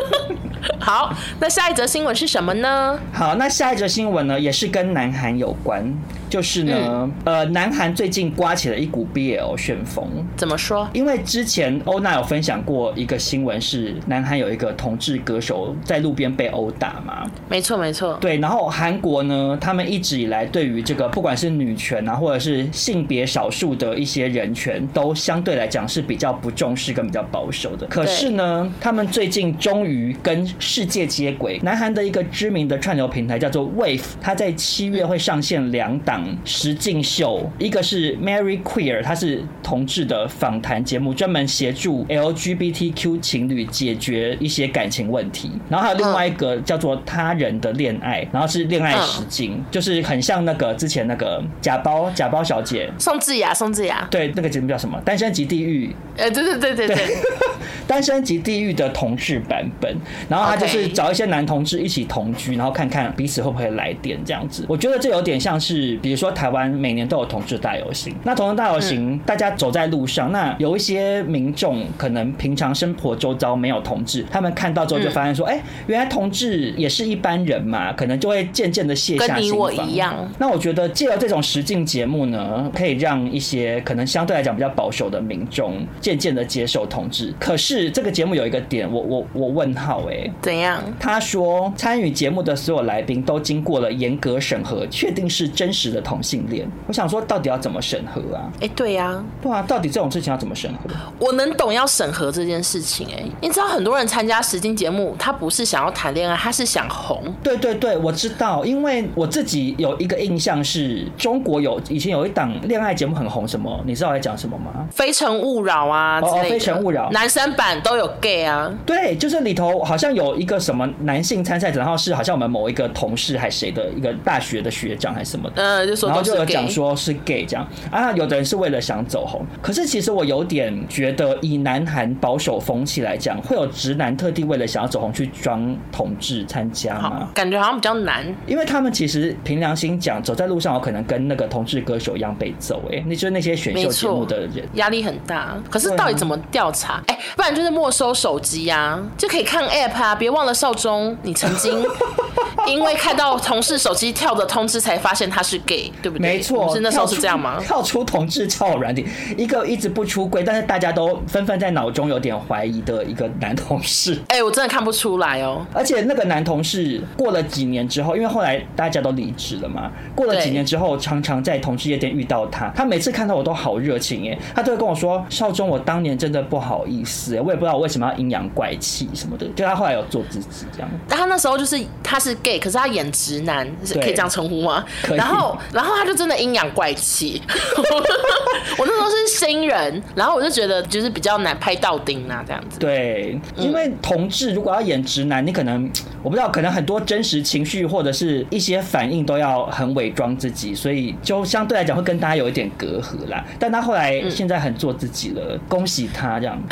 [0.80, 2.98] 好，那下一则新闻是什么呢？
[3.12, 5.84] 好，那下一则新闻呢，也是跟南韩有关。
[6.28, 10.06] 就是呢，嗯、呃，南韩最近刮起了一股 BL 旋风。
[10.36, 10.88] 怎么说？
[10.92, 17.30] 因为之前欧娜有分享过一个新闻，是南韩有一个同志歌手在路边被殴打嘛？
[17.48, 18.14] 没错，没错。
[18.20, 27.86] 对，然后韩国呢，他们一直以来对于这个不管是女权啊，或者是性别少数的一些人权，都相对来讲是比较不重视跟比较保守的。
[27.86, 31.60] 可是呢，他们最近终于跟世界接轨。
[31.62, 36.15] 南韩的一个知名的串流平台叫做 Wave，它在七月会上线两档。
[36.44, 45.50] 实境秀，一个是 Mary Queer，它是同志的访谈节目，专门协助 LGBTQ 情侣解决一些感情问题。
[45.68, 55.00] 然后还有另外一个叫做他人的恋爱，然后是恋爱实境，就是很像那个之前那个假包假包小姐宋智雅，宋智雅，对，那个节目叫什么？
[55.04, 55.94] 单身即地狱。
[56.16, 57.16] 呃，对对对对对，
[57.86, 59.96] 单身即地狱的同志版本。
[60.28, 64.64] 然后他就是找一些男同志一起同居，然后看看彼此会不会来电这样子。
[64.68, 79.36] 我觉得这有点像是，比如说台湾每年都有同志大游行，那同志大游行，大家走在路上，那有一些民众可能平常生活周遭没有同志，他们看到之后就发现说，哎，原来同志也是一般人嘛，可能就会渐渐的卸下心防。
[79.36, 80.14] 跟你我一样。
[80.38, 87.34] 那我觉得借由这种实境节目呢，可以让一些可能相对来讲比较保守的民众渐渐的接受同志。
[87.40, 90.80] 可是这个节目有一个点，我我我问号哎、欸，怎样？
[91.00, 96.68] 他说参与节目的所有来宾都经过了严格审核，确定是真实的同性恋。
[96.86, 98.50] 我想说，到底要怎么审核啊？
[98.56, 100.90] 哎、欸，对呀、啊，对啊，到底这种事情要怎么审核？
[101.18, 107.22] 我能懂要审核这件事情哎、欸，你知道很多人参加实境节目，他不是想要谈恋爱，他是想红。
[107.42, 113.80] 对对对，我知道，因为我自己有一个印象是，中国有以前有一档恋爱节目很红，什么？
[113.84, 114.86] 你知道我在讲什么吗？
[114.90, 118.72] 非诚勿扰啊，哦，非诚勿扰，男生版都有 gay 啊。
[118.84, 137.28] 对，就是里头好像有一个什么男性参赛者，然后是好像我们某一个同事还是谁的一个大学的学长还是什么的，嗯，就说然后就有讲说是 gay 这样啊，有的人是为了想走红，可是其实我有点觉得，以南韩保守风气来讲，会有直男特地为了想要走红去装同志参加吗？
[137.34, 145.56] 感觉好像比较难，因为他们其实凭良心讲，走在路上有可能跟那个同志歌手一样被揍，哎，那就是那些选秀节目的人压力很大。
[145.70, 147.02] 可是到底怎么调查？
[147.06, 150.14] 哎、啊，不然就是没收手机啊，就可以看 app 啊。
[150.14, 151.84] 别忘了少中，你曾经
[152.66, 156.20] 因为看到同事手机跳的通知，才发现他是 gay，对不对？
[156.20, 157.58] 没错，是那时候是这样吗？
[157.60, 164.14] 跳出同志交友软体，一个一直不出柜，但是大家都纷纷在脑中有点怀疑的一个男同事。
[164.28, 165.64] 哎、欸，我真的看不出来哦。
[165.72, 180.88] 而且那个男同事过了几年之后，因为后来大家都离职了嘛，过了几年之后，常常在同志夜店遇到他，他每次看到我都好热情耶，他都会跟我说：“少中，我当年真的不好意思，我也不知道我为什么要阴阳怪气什么的。”就他后来有做自己这样。
[181.08, 184.84] 但他那时候就是他是 gay，可是他演直男，对可以这样称呼吗？
[185.14, 187.42] 然后，然后他就真的阴阳怪气。
[188.78, 192.78] 我那时候是新人，然后我就觉得就是比较难拍到丁啊，这样子。
[192.78, 195.90] 对，因为同志如果要演直男，你可能
[196.22, 203.44] 我不知道，可能很多真实情绪或者是一些反应都要很伪装自己，所以就相对来讲会跟大家有一点隔阂啦。
[203.58, 206.60] 但他后来现在很做自己了，嗯、恭喜他这样。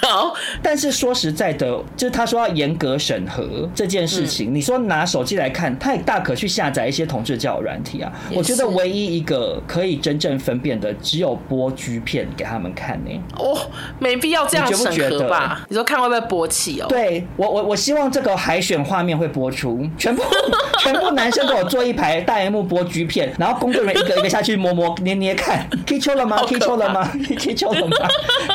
[0.00, 8.10] 好，但是说实在的，就是他说要严格审核这件事情，嗯、你说拿手机来看，他也大可去下载一些同志交友软体啊。
[8.34, 13.20] 我觉得唯一一个可以真正分辨的，只有播 G 片给他们看呢、欸。
[13.36, 13.58] 哦，
[13.98, 15.64] 没必要这样审核吧？
[15.68, 16.86] 你，说看会不会勃起哦？
[16.88, 20.22] 对我，我我希望这个海选画面会播出，全部
[20.80, 27.96] 全部男生都有坐一排大荧幕播 G 片，然后工作人员一个一个下去摸摸捏捏看，K 球了吗？K 球了吗？K 球了吗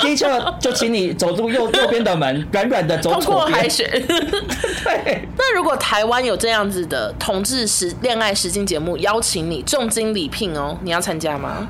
[0.01, 3.25] ？K 秋了 就请你走入右右边的门，软软的走左边。
[3.25, 3.89] 通过海选。
[4.83, 5.27] 对。
[5.37, 11.67] 那如果台湾有这样子的同志实恋爱实境节目，邀请你重金礼聘哦，你要参加吗？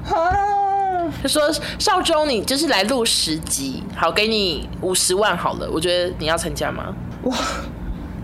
[1.22, 6.96] 就说少中，你就是来录十集，好，给你五十万好了，我觉得你要参加吗？
[7.24, 7.36] 哇！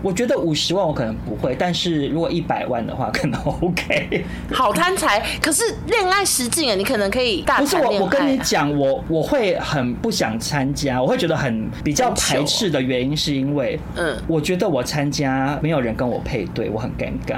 [0.02, 4.24] 我觉得五十万我可能不会，但是如果一百万的话， 可能 OK。
[4.52, 7.58] 好贪财，可是恋爱实境啊，你可能可以大。
[7.58, 17.36] 不是我，我跟你讲，我我会很不想参加，我会觉得很比较排斥的原因是因为，嗯，我觉得我参加没有人跟我配对，我很尴尬。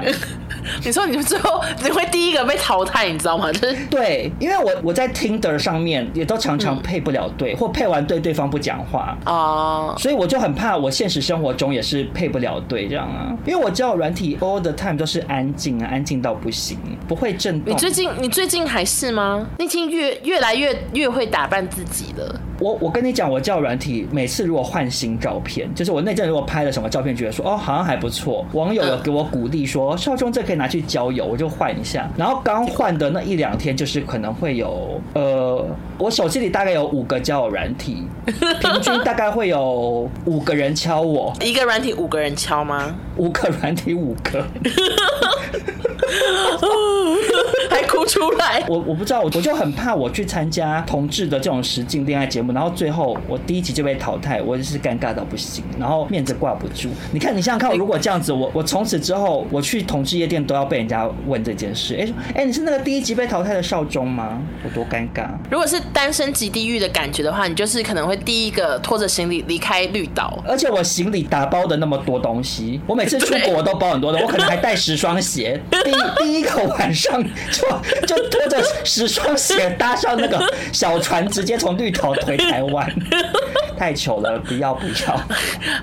[0.85, 3.51] 你说你们最后你会第一个被淘汰，你知道吗？
[3.51, 12.52] 就是 对，因为我我在 Tinder 上面也都常常配不了对，嗯、或配完对对方不讲话哦，所以我就很怕我现实生活中也是配不了。
[12.61, 17.73] 对，这样啊，因为我知道软体 all the time 都是安静啊，安静到不行，不会震动。
[17.73, 19.45] 你最近你最近还是吗？
[19.59, 22.39] 你已经越越来越越会打扮自己了。
[22.59, 32.09] 我我跟你讲，我叫软体，每次如果换新照片，就是我那阵如果拍了什么照片，觉得说哦好像还不错，网友有给我鼓励说，少中这可以拿去交友，我就换一下。
[32.15, 35.65] 然后刚换的那一两天，就是可能会有呃，
[35.97, 42.93] 我手机里大概有五个交友软体， 平均大概会有五个人敲我，一个软体五个人敲吗？
[43.15, 44.45] 五个软体五个。
[47.69, 56.89] 还哭出来，我我不知道，我我就很怕我去参加同志的这种实境恋爱节目，然后最后我第一集就被淘汰，我就是尴尬到不行，然后面子挂不住。
[57.11, 61.95] 你看，你想想看，如果这样子，我我从此之后我去同志夜店都要被人家问这件事。
[61.95, 64.39] 哎、欸、哎、欸，你是那个第一集被淘汰的少中吗？
[64.63, 65.27] 我多尴尬。
[65.49, 70.43] 如果是单身级地狱的感觉的话，你就是可能会第一个拖着行李离开绿岛。
[70.47, 75.61] 而且我行李打包的那么多东西，我每次出 国我都包很多的，我可能还带十双鞋。
[75.83, 77.21] 第一 第一个晚上。
[77.51, 77.67] 就
[78.05, 80.41] 就拖着十双鞋搭上那个
[80.71, 82.89] 小船，直接从绿岛回台湾，
[83.77, 84.39] 太糗了！
[84.39, 85.19] 不要不要！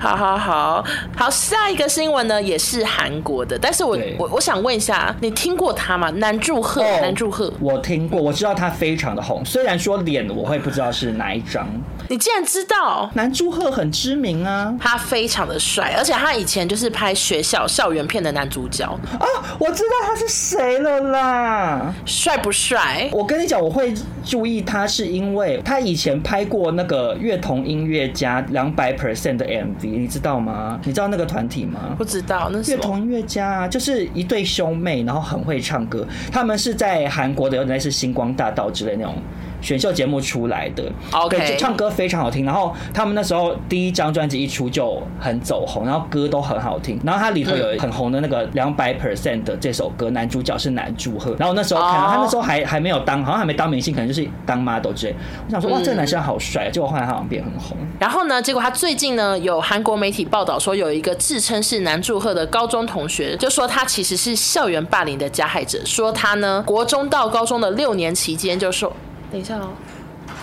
[0.00, 0.84] 好好好
[1.16, 6.10] 好，下一个新闻呢，也是韩国的，但是我我我想问一下，你听过他吗？
[6.10, 11.68] 南柱赫，南柱赫，我听过，我知道他非常的红，虽然说脸我会不知道是哪一张。
[12.08, 13.08] 你竟然知道？
[13.14, 18.82] 南柱赫很知名啊，他非常的帅，而且他以前就是拍学校校园片的男主角
[19.18, 19.26] 啊，
[19.58, 21.94] 我知道他是谁了啦。
[22.06, 23.10] 帅不帅？
[23.12, 23.92] 我跟你讲，我会
[24.24, 30.80] 注意他，是因为他以前拍过那个乐童音乐家两百 percent 的 MV，你知道吗？
[30.82, 31.94] 你知道那个团体吗？
[31.98, 36.08] 不知道，那是乐童音乐家啊，就是一对兄妹，然后很会唱歌。
[36.32, 39.14] 他们是在韩国的，有点类似星光大道之类那种。
[39.60, 42.44] 选秀节目出来的，OK，对，唱歌非常好听。
[42.44, 46.98] 然后他们那时候第一张专辑一出就很走红，然后歌都很好听。
[47.04, 51.34] 然后它里头有很红的那个两百 percent 的这首歌，男主角是男祝贺。
[51.38, 55.14] 然后那时候看到他那时候还还没有当，好像还没当明星，可能就是当 model 之类。
[55.46, 56.70] 我想说，哇，这个男生好帅。
[56.70, 57.76] 结果后来他好像变很红。
[57.98, 68.92] 然后呢，结果他最近呢，有韩国媒体报道说，有一个自称是男祝贺的高中同学，就说他其实是校园霸凌的加害者，说他呢，国中到高中的六年期间，就说。
[69.30, 69.68] 等一下哦，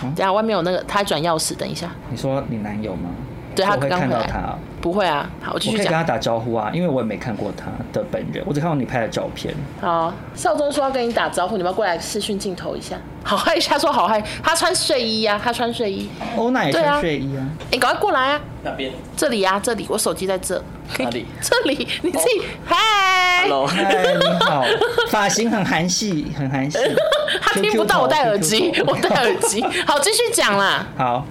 [0.02, 1.90] 等下外面有那个他转钥匙，等一下。
[2.10, 3.10] 你说你男友吗？
[3.54, 4.56] 对，他刚看到他。
[4.80, 5.78] 不会啊，好，我继续讲。
[5.78, 9.54] 我可以跟他打招呼啊，因为我也没看过他的本人，我只看过你拍的照片。
[9.80, 12.96] 好，少宗说要跟你打招呼，你们要过来视讯镜头一下。
[13.24, 16.08] 好害，他说好害，他穿睡衣呀、啊，他穿睡衣。
[16.36, 17.46] 欧娜也穿睡衣啊。
[17.70, 18.40] 你赶、欸、快过来啊！
[18.62, 18.92] 那边？
[19.16, 20.62] 这里啊，这里，我手机在这。
[20.98, 21.26] 哪里？
[21.42, 22.42] 这里，你自己。
[22.64, 24.64] 嗨、oh.，Hello，嗨，你好。
[25.10, 26.78] 发型很韩系，很韩系。
[27.42, 29.62] 他听不到我戴耳机，我戴耳机。
[29.86, 30.86] 好，继续讲啦。
[30.96, 31.26] 好。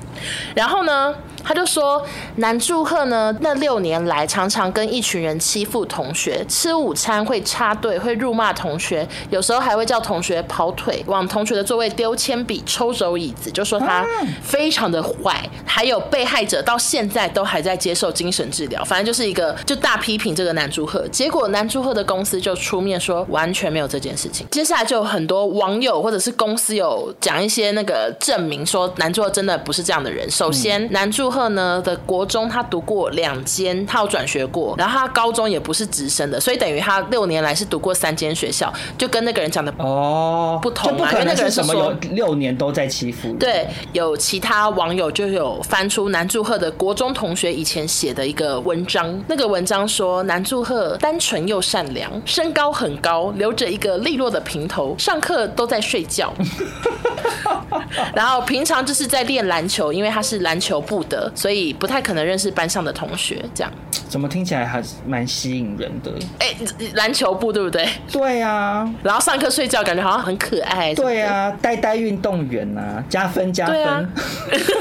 [0.55, 1.13] 然后呢？
[1.43, 2.05] 他就说，
[2.37, 14.05] 南柱赫呢，那六年来常常跟一群人欺负同学，吃午餐会插队，会辱骂同学，有时候还会叫同学跑腿，往同学的座位丢铅笔、抽走椅子，就说他
[14.43, 15.41] 非常的坏。
[15.65, 21.07] 还有被害者到现在都还在接受精神治疗，反正就是一个就大批评这个南柱赫。
[21.07, 24.45] 结果南柱赫的公司就出面说完全没有这件事情。
[24.51, 30.29] 接下来就有很多网友或者是公司有讲一些那个证明，说南柱赫真的不是这样的人。
[30.29, 31.37] 首先，南柱赫。
[31.37, 43.31] 赫呢的国中他读过两间，他有转学过，然后他高中也不是直升的，所以等于他六年来是读过三间学校，就跟那个人讲的哦不同嘛，因为那个人是说有六年都在欺负。
[43.33, 56.33] 对，有其他网友就有翻出南柱赫的国中同学以前写的一个文章，那个文章说南柱赫单纯又善良，身高很高，留着一个利落的平头，上课都在睡觉，
[58.15, 63.43] 然后平常就是在练篮球，因为他是篮球部的，所以不太可能认识班上的同学。
[63.55, 63.73] 这样
[64.07, 66.11] 怎么听起来还蛮吸引人的？
[66.39, 67.89] 哎、欸，篮球部对不对？
[68.11, 70.93] 对啊，然后上课睡觉，感觉好像很可爱。
[70.93, 73.83] 对啊，呆呆运动员呐、啊，加分加分。
[73.83, 74.07] 啊、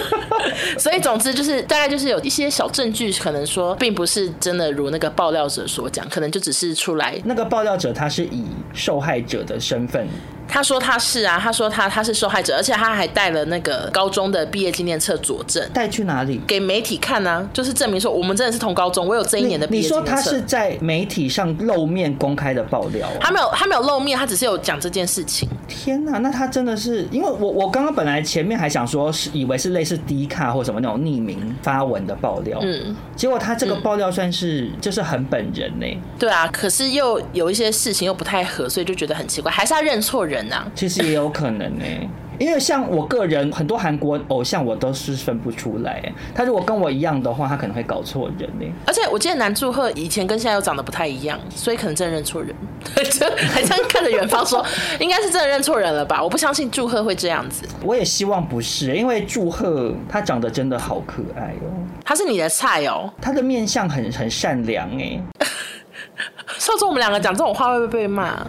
[0.79, 8.45] 所以总之就是大概就是有一些小证据，可能说并不是真的如那个爆料者所讲，可能就只是出来那个爆料者他是以
[8.75, 10.07] 受害者的身份。
[10.49, 16.41] 他说他是啊，他说他他是受害者，而且他还带了那个高中的毕业纪念册佐证，带去哪里？
[16.47, 19.67] 给媒体看啊，就是证明说我们真的是同高中，我有这一年的。
[19.71, 23.09] 你说他是在媒体上露面公开的爆料？
[23.21, 25.49] 他没有，他没有露面，他只是有讲这件事情。
[25.69, 35.99] 天哪，那他真的是，因为我我刚刚本来前面还想说是以为是类似 D 卡或什么那种匿名发文的爆料，嗯，结果他这个爆料算是就是很本人呢、欸。
[36.19, 40.65] 对啊，可是又有一些事情又不太合，所以就觉得很奇怪，还是他认错人啊？
[40.77, 41.17] 其实也。
[41.17, 42.07] 有可能呢、欸，
[42.39, 46.13] 因为像我个人，很多韩国偶像我都是分不出来。
[46.35, 48.73] 他如果跟我一样的话，他可能会搞错人呢、欸。
[48.87, 52.55] 而且我记得南柱赫以前跟现在又长得不太一样，所以可能真的认错人。
[53.11, 54.63] 就 还这样看着远方说，
[55.01, 56.23] 应该是真的认错人了吧？
[56.23, 57.67] 我不相信祝贺会这样子。
[57.83, 61.73] 我也希望不是，因为祝贺他长得真的好可爱哦、喔。
[62.05, 65.23] 他是你的菜哦、喔，他的面相很很善良哎、欸。
[66.59, 68.47] 上次我们两个讲这种话会不会被骂？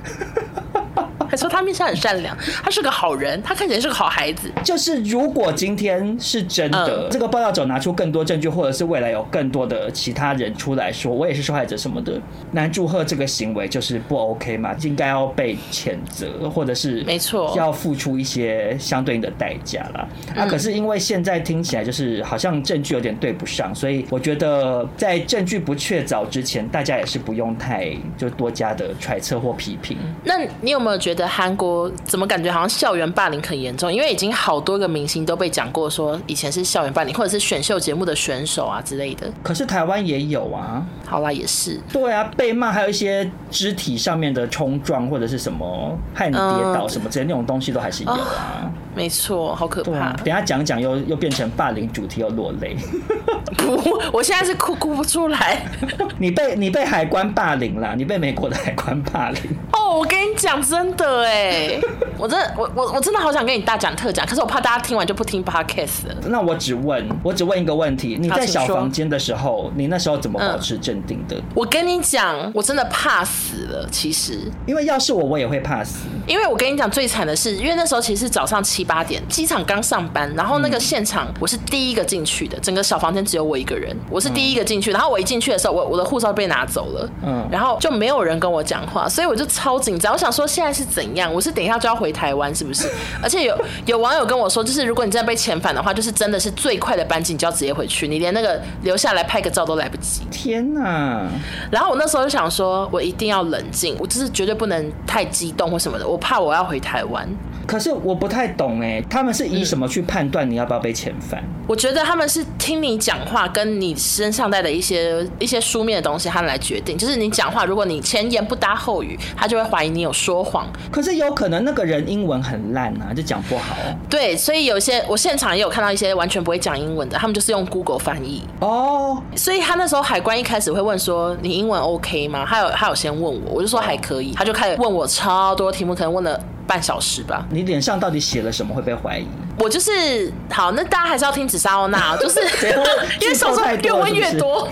[1.30, 4.52] 还说他面相很善良，他是个好人，他看起来是个好孩子。
[4.64, 12.20] 就是如果今天是真的，嗯、这个爆料者拿出更多证据，或者是未来有更多的其他人出来说我也是受害者什么的，
[12.52, 20.08] 那祝贺这个行为就是不 OK 嘛，应该要被谴责，或者是没错，要付出一些相对应的代价啦。
[20.36, 29.98] 啊，可是因为现在听起来就是好像证据有点对不上，所以我觉得在证据不确凿之前，大家也是不用太就多加的揣测或批评。
[30.24, 31.17] 那你有没有觉得？
[31.26, 33.92] 韩国怎么感觉好像校园霸凌很严重？
[33.92, 39.32] 因为已经好多个明星都被讲过，说以前是校园霸凌，或者是选秀节目的选手啊之类的。
[39.42, 40.86] 可是台湾也有啊。
[41.06, 41.80] 好啦，也是。
[41.94, 46.44] 对啊，被骂还有一些肢体上面的冲撞，或者是什么害你跌
[46.74, 48.20] 倒什么之类的那种东西都还是有啊。
[48.20, 50.12] 哦、没错，好可怕。
[50.24, 52.76] 等下讲讲又又变成霸凌主题又落泪。
[53.58, 55.66] 不，我现在是哭哭不出来。
[56.20, 59.42] 你被你被海关霸凌啦，你被美国的海关霸凌。
[59.72, 61.80] 哦，我跟你讲真的哎，
[62.18, 66.16] 我真的我我我真的好想跟你大讲特讲，可是我怕大家听完就不听 podcast 了。
[66.28, 71.36] 那我只问，我只问一个问题：你在小房间的时候，你那时候怎么保持镇定的？
[71.38, 73.88] 嗯，我跟你讲，我真的怕死了。
[73.92, 76.08] 其实，因为要是我，我也会怕死。
[76.28, 84.92] 因为我跟你讲，最惨的是，因为那时候其实是早上七八点，机场刚上班，然后那个现场我是第一个进去的，整个小房间只有我一个人，我是第一个进去。
[84.92, 90.14] 然后我一进去的时候，我我的护照被拿走了，嗯，然后就没有人跟我讲话，所以我就超紧张。
[90.14, 91.32] 我想说现在是怎样？
[91.34, 92.90] 我是等一下就要回台湾，是不是？
[93.22, 100.22] 而且有有网友跟我说，就是如果你真的被遣返的话，就是真的是最快的班机，你就要直接回去，你连那个留下来拍个照都来不及。
[100.32, 101.28] 天哪！
[101.70, 107.28] 然后我那时候就想说，我一定要冷静，我就是绝对不能太激动或什么的，我怕我要回台湾。
[107.66, 111.44] 可是我不太懂哎，他们是以什么去判断你要不要被遣返？
[111.68, 116.98] 我觉得他们是听你讲话，跟你身上带的一些一些书面的东西，他们来决定。
[116.98, 120.68] 就是你讲话，如果你前言不搭后语，他就会怀疑你有说谎。
[120.92, 123.76] 可是有可能那个人英文很烂啊，就讲不好。
[124.10, 128.44] 对，所以有些我现场也有看到一些完全不会讲英文的，他们就是用 Google 翻译。
[128.60, 132.46] 哦，所以他那时候海关一开始会问说，你英文 OK 吗？
[132.48, 136.40] 他有他有先问我，我就说还可以，他就开始问我超多题目，可能问了。
[136.68, 137.46] 半小时吧。
[137.50, 139.26] 你脸上到底写了什么会被怀疑？
[139.58, 142.40] 我就是好，那大家还是要听紫砂欧娜， 就是
[143.22, 144.68] 因为说说越问越多。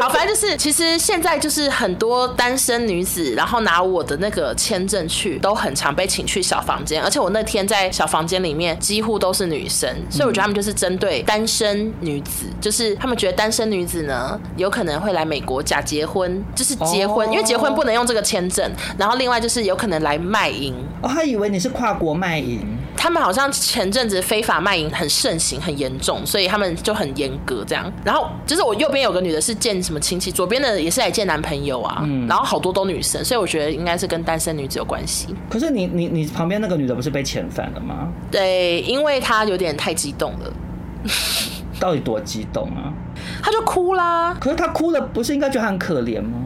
[0.00, 7.02] 好，反正就是其实现在就是很多单身女子，然后拿我的那个签证去，都很常被请去小房间。
[7.02, 18.70] 而且我那天在小房间里面几乎都是女生，所以我觉得他们就是针对单身女子，就是他们觉得单身女子呢有可能会来美国假结婚，就是结婚，因为结婚不能用这个签证。
[18.96, 20.74] 然后另外就是有可能来卖淫。
[21.02, 22.60] 哦，还以为你是跨国卖淫。
[22.96, 27.90] 他们好像前阵子非法卖淫很盛行，很严重，所以他们就很严格这样。
[28.04, 32.02] 然后就是我右边有个女的是见什么亲戚，左边的也是来见男朋友啊。
[32.04, 35.34] 嗯，然后好多都女生，所以我觉得应该是跟单身女子有关系。
[35.48, 38.08] 可是你你你旁边那个女的不是被遣返了吗？
[38.30, 40.52] 对，因为她有点太激动了。
[41.78, 42.92] 到底多激动啊？
[43.42, 44.36] 他就哭啦。
[44.40, 46.38] 可是他哭了，不是应该觉得他很可怜吗？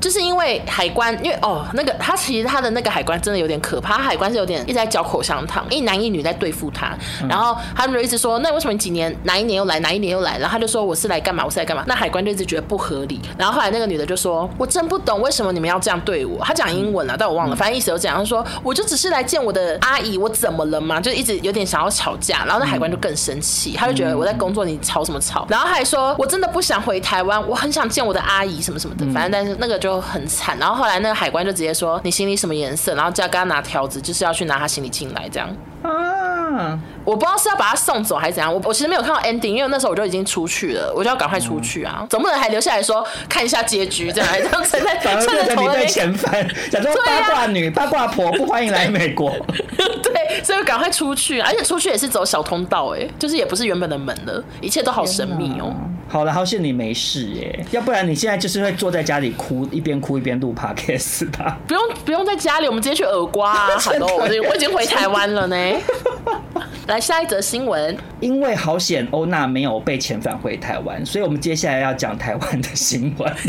[0.00, 10.38] 就是因为海关，因为哦，那个他其实他的那个海关真的有点可怕，他海关是有点一直在嚼口香糖，一男一女在对付他，嗯、然后他们就一直说，那为什么你几年哪一年又来，哪一年又来？
[10.38, 11.44] 然后他就说我是来干嘛？
[11.44, 11.84] 我是来干嘛？
[11.86, 13.20] 那海关就一直觉得不合理。
[13.38, 16.38] 然后后来那个女的就说，我真不懂为什么你们要这样对我。
[16.44, 18.16] 她讲英文了，但我忘了，反正意思有这样。
[18.16, 21.00] 他说我就只是来见我的阿姨，我怎么了嘛？
[21.00, 22.44] 就一直有点想要吵架。
[22.44, 25.46] 然后那海关就更生气，他就觉得我在工作，你吵什么吵？
[25.48, 29.06] 然后还说我真的不想回台湾，我很想见我的阿姨什么什么的。
[29.14, 30.58] 反正但是那个就很惨。
[30.58, 32.94] 然后后来那个海关就直接说，你行李什么颜色？
[32.94, 35.48] 然后叫他拿条子，就是要去拿他行李进来这样。
[35.82, 38.52] 啊，我不知道是要把他送走还是怎样。
[38.52, 49.32] 我我其实没有看到 ending，因为那时候我就已经出去了，我就要赶快出去啊，总不能还留下来说看一下结局这样，这样趁在趁着头被遣返，假装八卦女、八卦婆不欢迎来美国。
[50.02, 55.74] 对，所以赶快出去，而且出去也是走小通道，哎，就是也不是原本的门了，一切都好神秘哦。
[56.08, 61.56] 好了，好险你没事耶，要不然你现在就是会坐在家里哭，一边哭一边录 podcast 吧。
[61.66, 63.76] 不用不用在家里，我们直接去耳瓜啊。
[63.80, 65.56] 好的，我我已经回台湾了呢。
[66.92, 73.34] 来下一则新闻，因为好险欧娜没有被遣返回台湾，所以我们接下来要讲台湾的新闻。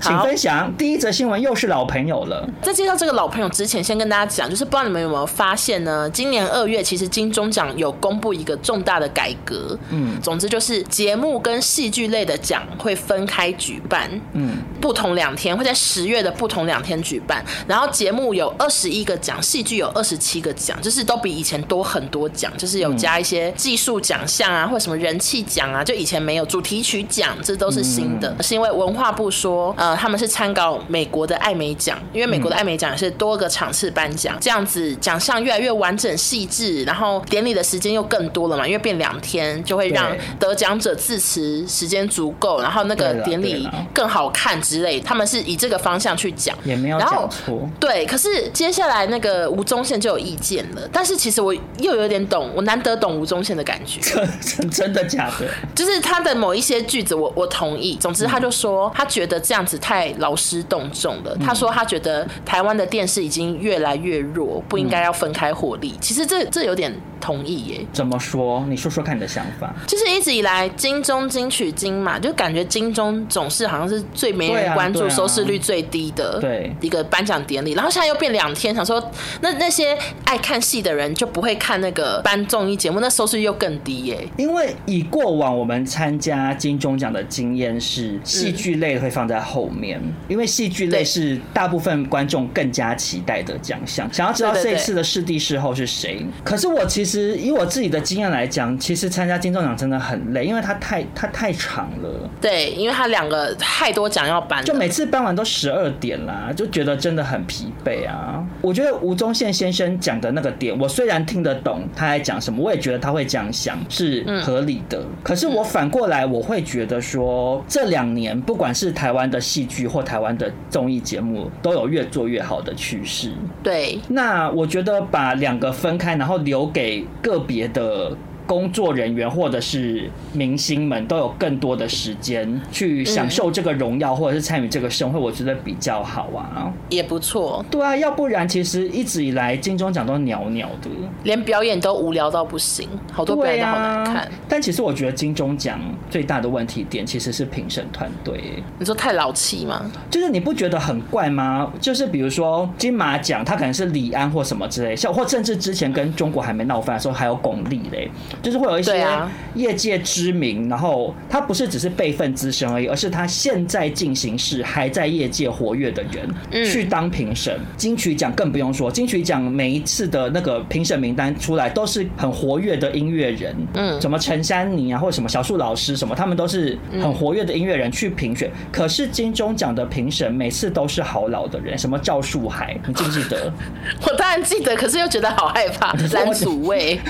[0.00, 2.46] 请分享第一则新闻，又是老朋友了。
[2.60, 6.08] 在介绍这个老朋友之前，先跟大家讲，就是不知道你们有没有发现呢？
[6.10, 9.78] 今年二月，其实金钟奖有公布一个重大的改革。
[9.90, 14.10] 嗯，总之就是节目跟戏剧类的奖会分开举办。
[14.32, 17.42] 嗯，不同两天会在十月的不同两天举办。
[17.66, 28.36] 然后节目有二十一个奖，戏剧有二十七个奖，就是都比以前多很多奖，就是有加一些技术奖项啊，或者什么人气奖啊，就以前没有主题曲奖，这都是新的。
[28.42, 29.94] 是因为文化部说，呃。
[30.04, 44.98] 他们是参考美国的艾美奖，因为美国的艾美奖是多个场次颁奖，这样子奖项越来越完整细致，然后典礼的时间又更多了嘛，因为变两天就会让得奖者致辞时间足够，然后那个典礼更好看之类。
[45.00, 47.68] 他们是以这个方向去讲，也没有讲错。
[47.78, 54.00] 对，可是接下来那个吴宗宪就有意见了，但是其实我又有点懂，我难得懂吴宗宪的感觉。
[54.40, 55.46] 真真的假的？
[55.74, 57.96] 就是他的某一些句子我，我我同意。
[57.96, 59.78] 总之，他就说他觉得这样子。
[59.84, 61.36] 太劳师动众了。
[61.44, 65.94] 他说他觉得台湾的电视已经越来越弱，不应该要分开获利。
[66.00, 67.86] 其实这这有点同意耶。
[67.92, 68.64] 怎么说？
[68.66, 69.74] 你说说看你的想法。
[69.86, 77.74] 就是一直以来金钟金曲金嘛，就感觉金钟总是好像是最没人关注、收视率最低的对一个颁奖典礼。
[77.74, 78.98] 然后现在又变两天，想说
[79.42, 84.26] 那那些爱看戏的人就不会看那个颁综艺节目，那收视率又更低耶。
[84.38, 89.74] 因为以过往我们参加金钟奖的经验是，戏剧类会放在后面。
[89.74, 96.24] 面，因为戏剧类是大部分观众更加期待的奖项，想要知道这一次的视帝视后是谁。
[96.44, 102.30] 可是我其实以我自己的经验来讲，其实参加金钟奖真的很累，因为它太它太长了。
[102.40, 108.44] 对，因为它两个太多奖要颁，就每次搬完都十二点啦，就觉得真的很疲惫啊。
[108.60, 114.98] 我觉得吴宗宪先生讲的那个点，我虽然听得懂他在讲什么，我也觉得他会这样想是合理的。
[114.98, 123.32] 嗯、可是我反过来，我会觉得说，这两年不管是台湾的戏剧或台湾的综艺节目都有越做越好的趋势。
[123.62, 128.16] 对，那我觉得把两个分开，然后留给个别的。
[128.46, 137.64] 工作人员或者是明星们都有更多的时间去享受这个荣耀，或者是参与这个盛会，我觉得比较好啊，也不错。
[137.70, 140.90] 对啊，要不然其实一直以来金钟奖都鸟鸟的，
[141.22, 144.30] 连表演都无聊到不行，好多表演都好难看。
[144.48, 145.80] 但其实我觉得金钟奖
[146.10, 148.62] 最大的问题点其实是评审团队。
[148.78, 149.90] 你说太老气吗？
[150.10, 151.72] 就是你不觉得很怪吗？
[151.80, 158.10] 就是比如说金马奖，他可能是李安或什么之类，像或甚至之前跟中国还没闹翻的时候，还有巩俐嘞。
[158.42, 159.06] 就是会有一些
[159.54, 167.58] 业界知名，然后他不是只是辈分资深而已，而是他现在进行式还在业界活跃的人嗯去当评审。
[167.76, 178.50] 金曲奖更不用说，金曲奖每一次的那个评审名单出来都是很活跃的音乐人，嗯，什么陈珊妮啊，或者什么小树老师什么，他们都是很活跃的音乐人去评选。
[178.72, 183.52] 可是金钟奖的评审每次都是好老的人，什么赵树海，你记不记得？
[184.02, 186.98] 我当然记得，可是又觉得好害怕，蓝祖蔚。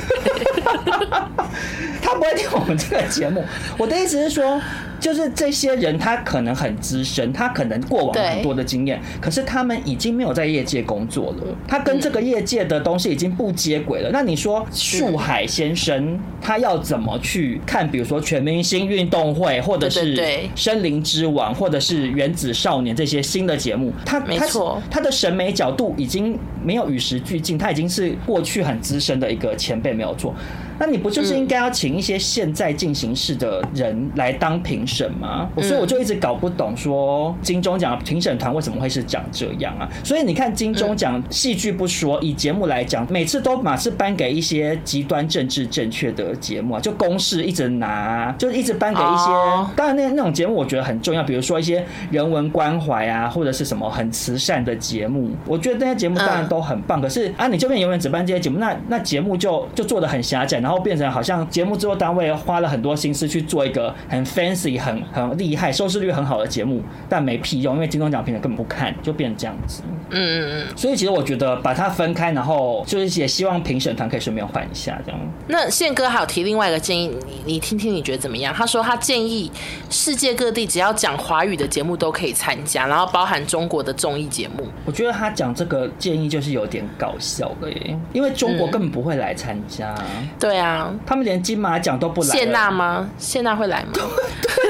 [2.03, 3.45] 他不会听我们这个节目。
[3.79, 4.61] 我的意思是说。
[5.05, 14.09] 就是这些人他可能很资深，他可能过往很多的经验，可是他们已经没有在业界工作了，他跟这个业界的东西已经不接轨了。
[14.11, 17.87] 那你说树海先生他要怎么去看？
[17.87, 20.17] 比如说全明星运动会，或者是
[20.57, 30.35] 森林之王，或者是原子少年这些新的节目，他没错，他的审美角度已经没有与时俱进，他已经是过去很资深的一个前辈，没有错。
[30.77, 35.49] 那你不就是应该要请一些现在进行式的人来当评审吗？
[35.61, 39.89] 所以我就一直搞不懂，说金钟奖评审团为什么会是长这样啊？
[40.03, 49.31] 所以你看金钟奖戏剧不说，以节目来讲，每次都马是颁给一些极端政治正确的节目啊，就公式一直拿，就是一直颁给一些。
[49.77, 57.01] 当然那那种节目我觉得很重要，比如说一些人文关怀啊，或者是什么很慈善的节目，我觉得那些节目当然都很棒。
[57.01, 60.55] 可是啊，你这边永远只颁这些节目，那那节目就就做的很狭窄。
[60.65, 69.83] 然后变成好像节目制作单位花了很多心思去做一个很 fancy、很很厉害、收视率很好的节目，但没屁用，因为金钟奖评审根本不看，就变成这样子。
[70.11, 70.77] 嗯嗯嗯。
[70.77, 75.21] 所以其实我觉得把它分开，然后就是也希望评审团可以顺便换一下这样。
[75.49, 78.55] 那宪哥还有提另外一个建议，你你听听你觉得怎么样？
[78.55, 79.51] 他说他建议
[79.91, 84.67] 世界各地只要讲华语的节目都可以参加，然后包含中国的综艺节目。
[84.87, 89.95] 我觉得他讲这个建议就是有点搞笑了耶，因为中国根本不会来参加。
[90.39, 90.55] 对。
[90.55, 92.29] 对啊，他们连金马奖都不来。
[92.29, 93.11] 谢娜吗？
[93.19, 93.91] 谢娜会来吗？
[93.95, 94.03] 对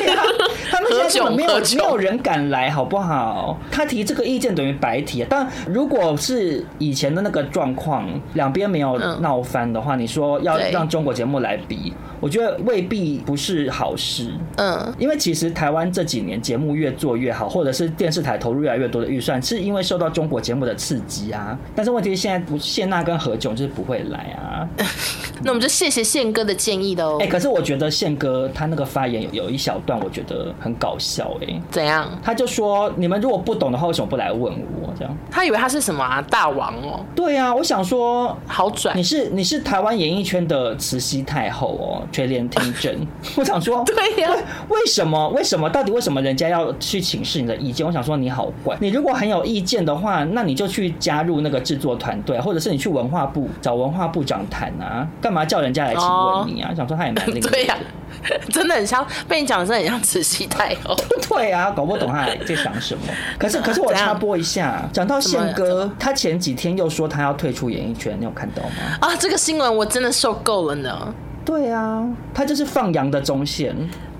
[0.71, 3.59] 他们现在没有没有人敢来，好不好？
[3.71, 5.25] 他提这个意见等于白提。
[5.29, 14.31] 但如果是以前的那个状况，两边没有闹翻的话，嗯、你说要让中国节目来比，我觉得未必不是好事。
[14.57, 21.57] 嗯，因为其实台湾这几年节目越做越好，或者是电视台投入越来越多的预算，是因为受到中国节目的刺激啊。
[21.75, 24.69] 但是问题是现在不，谢娜跟何炅就是不会来啊。
[25.43, 27.19] 那我们就谢谢宪哥的建议的哦。
[27.21, 31.61] 哎，可是我觉得宪哥他那个发言有有一小段，我觉得很搞笑哎。
[31.71, 32.09] 怎样？
[32.23, 35.17] 他就说：“你们如果不懂的话，为什么不来问我？”这样。
[35.31, 36.23] 他以为他是什么啊？
[36.31, 37.05] 大王哦。
[37.15, 38.93] 对啊，我想说，好拽。
[38.95, 42.95] 你是你是台湾演艺圈的慈禧太后哦，垂帘听政。
[43.37, 44.31] 我想说，对呀。
[44.69, 45.29] 为什么？
[45.31, 45.69] 为什么？
[45.71, 47.87] 到底为什么人家要去请示你的意见？
[47.87, 48.77] 我想说，你好怪。
[48.81, 56.73] 你如果很有意见的话，那你就去加入那个制作团队，或者是你去文化部找文化部长谈啊，干嘛叫人家来请问你啊？
[56.75, 57.49] 想说他也蛮那个。
[57.55, 57.77] 对呀，
[58.51, 60.97] 真的很像被你讲的，真的很像慈禧太后。
[61.29, 63.03] 对啊，搞不懂他在想什么。
[63.39, 68.99] 可是，可是我插播一下，讲到宪哥，他前几天又说他要退出演艺圈，你有看到吗？
[69.01, 71.15] 啊，这个新闻我真的受够了呢。
[71.45, 73.77] 对啊，他就是放羊的中线。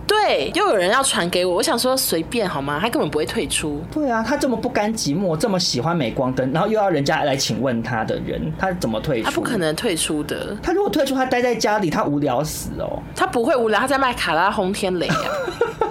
[0.07, 2.79] 对，又有人要传给我，我想说随便好吗？
[2.81, 3.81] 他根本不会退出。
[3.91, 9.27] 对啊，他这么不甘寂寞，这么喜欢镁光灯，然后又要人家来请问他的人，他怎么退出？
[9.27, 10.57] 他不可能退出的。
[10.63, 13.03] 他如果退出，他待在家里，他无聊死哦。
[13.15, 15.17] 他不会无聊，他在卖卡拉轰天雷啊。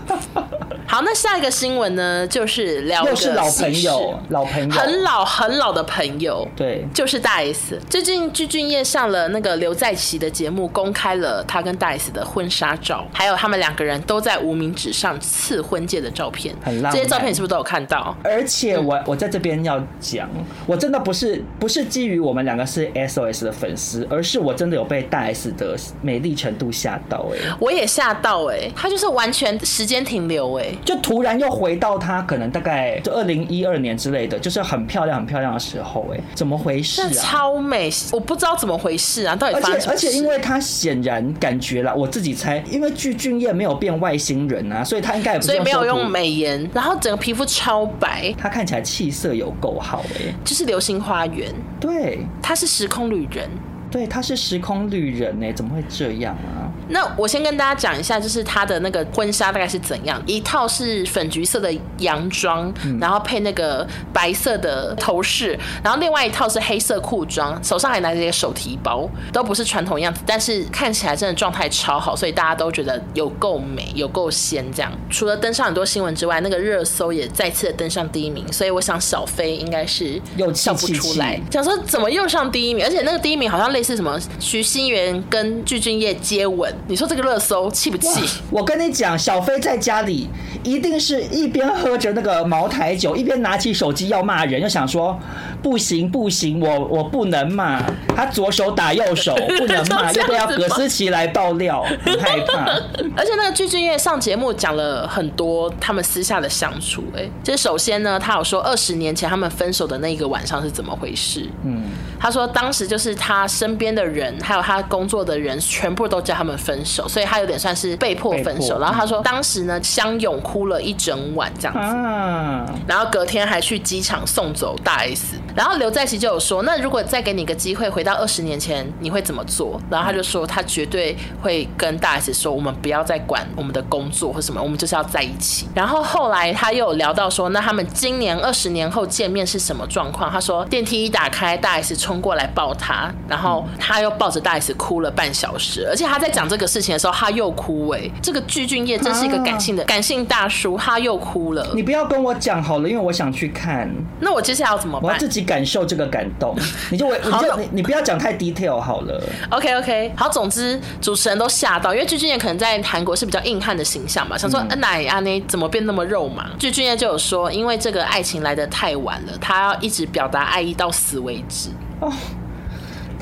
[0.93, 7.81] 好，那下一个新闻呢，就是聊又是老朋友，老朋友，很老很老的朋友，对，就是大 S。
[7.89, 16.93] 最近具俊曄上了那个刘在锡的节目，公开了他跟大 S 的婚纱照，还有他们两个人都在无名指上刺婚戒的照片，很浪漫。
[16.93, 18.15] 这些照片你是不是都有看到？
[18.23, 20.29] 而且我我在这边要讲，
[20.67, 30.77] 我真的不是不是基于我们两个是 SOS 的粉丝，而是我真的有被大 S 的美丽程度吓到哎、欸，我也吓到哎、欸，他就是完全时间停留哎、欸。
[30.85, 37.09] 就突然又回到他可能大概就二零一二年之类的，就是很漂亮很漂亮的时候，哎，怎么回事啊？
[37.13, 39.89] 超美，我不知道怎么回事啊，到底发生什么事？
[39.89, 53.49] 而且而且，因为他显然感觉了，我自己猜，因为具俊彦没有变外星人啊，所以他应该也不所以没有用美颜，然后整个皮肤超白，他看起来气色有够好，哎，就是流星花园，对，他是时空旅人。
[53.93, 56.65] 对，他是时空旅人呢，怎么会这样啊？
[56.89, 74.91] 那我先跟大家讲一下，就是他的那个婚纱大概是怎样，一套是粉橘色的洋装，然后配那个白色的头饰，然后另外一套是黑色裤装，手上还拿着一个手提包，都不是传统样子，但是看起来真的状态超好，所以大家都觉得有够美，有够仙这样。
[75.11, 83.82] 除了登上很多新闻之外，那个热搜也再次的登上第一名，所以我想小飞应该是又笑不出来，想说怎么又上第一名，而且那个第一名好像类。
[83.83, 84.17] 是什么？
[84.39, 88.21] 徐熙媛跟具俊晔接吻，你说这个热搜气不气？
[88.49, 90.29] 我跟你讲，小飞在家里
[90.63, 95.19] 一定是一边喝着那个茅台酒，一边拿起手机要骂人，就想说
[95.61, 97.83] 不行不行，我我不能骂。
[98.15, 101.83] 他左手打右手，不能骂，要不要葛思琪来爆料？
[102.05, 102.65] 很害怕。
[103.17, 111.49] 而且那个具俊晔上节目讲了很多他们私下的相处，哎，就是首先呢，他有说二十年前他们分手的那一个晚上是怎么回事？
[111.63, 111.83] 嗯，
[112.19, 118.79] 他说当时就是他身边的人，还有他工作的人，全部都叫他们分手，所以他有点算是被迫分手。
[118.79, 125.37] 然后他说当时呢，相拥哭了一整晚这样子，然后隔天还去机场送走大 S。
[125.55, 129.79] 然后刘在熙就有说，那如果再给你个机会回到二十年前，你会怎么做？
[129.89, 135.67] 然后他就说他绝对会跟大 S 说，我们不要再管我们的工作或什么，我们就是要在一起。
[135.75, 140.31] 然后后来他又有聊到说，那他们今年二十年后见面是什么状况？
[140.31, 151.67] 他说电梯一打开，大 S 冲过来抱他，然后他又抱着大 S 哭了半小时，而且他在讲这个事情的时候他又哭哎，这个具俊曄真是一个感性的感性大叔，他又哭了。
[151.73, 153.89] 你不要跟我讲好了，因为我想去看。
[154.19, 155.07] 那我接下来要怎么办？
[155.07, 156.55] 我要自己感受这个感动。
[156.91, 159.21] 你就我你就你你不要讲太 detail 好了。
[159.49, 166.49] OK OK，好，总之主持人都吓到，因为具俊曄可能在韩国是比较硬汉的形象嘛，想说恩奶阿内怎么变那么肉麻？
[166.57, 171.69] 具俊曄就有说，因为这个爱情来的太晚了，他要一直表达爱意到死为止。
[171.99, 172.11] 哦，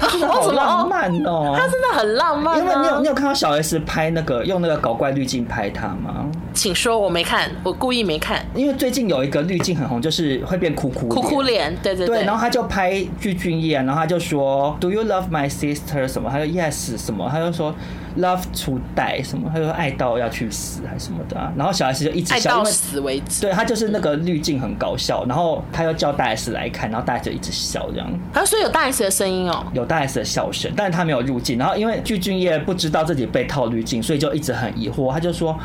[0.10, 2.58] 他真的好浪漫哦， 他真的很浪漫。
[2.58, 6.26] 因为你有你有看到小 S 拍那个用那个搞怪滤镜拍他吗？
[6.54, 8.46] 请说，我没看，我故意没看。
[8.56, 12.18] 因为最近有一个滤镜很红，就是会变哭哭哭哭脸，对对对。
[12.18, 16.08] 对，然后他就拍具俊晔，然后他就说，Do you love my sister？
[16.08, 16.30] 什么？
[16.30, 17.30] 他说 Yes，什么？
[17.32, 17.74] 他就说
[18.18, 19.50] Love to die，什么？
[19.52, 21.52] 他就说爱到要去死还是什么的啊？
[21.56, 23.42] 然后小 S 就一直笑，爱到死为止。
[23.42, 28.10] 对，他就是那个滤镜很搞笑，然后他又叫大 S 来看，然后大 S 就一直笑这样。
[28.34, 31.58] 他说有大 S 的声音哦，有大 S 的笑声，但是他没有入镜。
[31.58, 35.58] 然后因为具俊晔不知道自己被套滤镜，所以就一直很疑惑，他就说。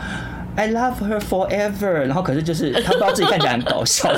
[0.56, 4.10] I love her forever，然后可是就是他不知道自己看起来很搞笑，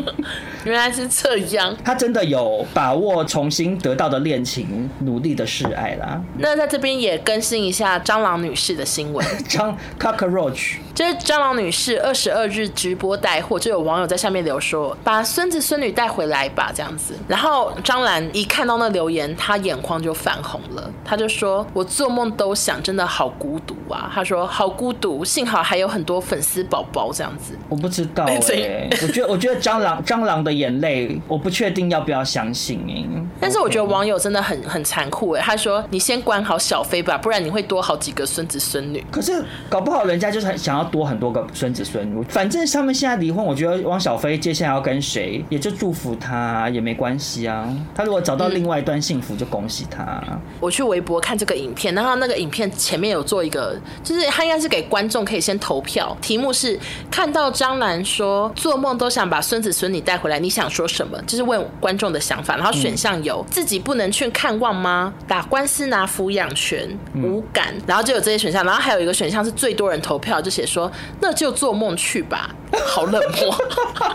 [0.64, 1.74] 原来是这样。
[1.82, 6.20] 他真的有把握重新得到的恋情，努力的示爱啦。
[6.36, 9.26] 那在这边也更新一下蟑螂女士的新闻。
[9.48, 17.14] 蟑 cockroach，就是蟑螂女士二十二日直播带货，就有网友在下面留说：“把孙子孙女带回来吧。”这样子。
[17.26, 20.90] 然后张兰一看到那留言，她眼眶就泛红了。
[21.04, 33.08] 她就说：“我做梦都想，真的好孤独啊。”她说：“好孤独，幸好还。”有很多粉丝宝宝这样子，我不知道 哎、欸，我觉得我觉得蟑螂蟑螂的眼泪，我不确定要不要相信哎、欸。
[33.40, 39.06] 但是我觉得网友真的很很残酷哎、欸，他说你先管好小飞吧，不然你会多好几个孙子孙女。
[39.08, 47.72] 可是搞不好人家就是想要多很多个孙子孙女，反正他们现在离婚，我觉得汪小菲接下来要跟谁，也就祝福他也没关系啊。
[47.94, 50.40] 他如果找到另外一段幸福，就恭喜他、嗯。
[50.58, 55.67] 我去微博看这个影片，然后那个影片前面有做一个，就是他应该是给观众可以先投。
[55.68, 61.20] 投票题目是看到张兰说做梦都想把孙子孙女带回来，你想说什么？
[61.26, 62.56] 就是问观众的想法。
[62.56, 65.12] 然后选项有自己不能去看望吗？
[65.26, 67.74] 打官司拿抚养权，无感。
[67.86, 68.64] 然后就有这些选项。
[68.64, 70.90] 然后还有一个选项是最多人投票，就写说
[71.20, 72.48] 那就做梦去吧。
[72.86, 73.54] 好冷漠，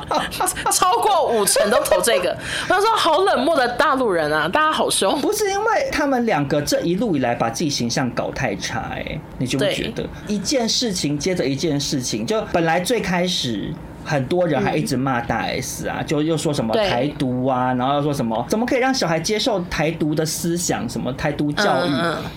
[0.74, 2.36] 超过五成都投这个。
[2.68, 5.22] 他说好冷漠的大陆人啊，大家好凶。
[5.22, 13.74] 不是因为他们两个这一路以来把自己形象搞太差哎、欸，你就会觉得一件事情接着一件事情，就本来最开始。
[14.06, 21.90] 很多人还一直骂大 S 啊，就又说什么台独啊，然后又说什么怎么可以让小孩接受台独的思想，什么台独教育。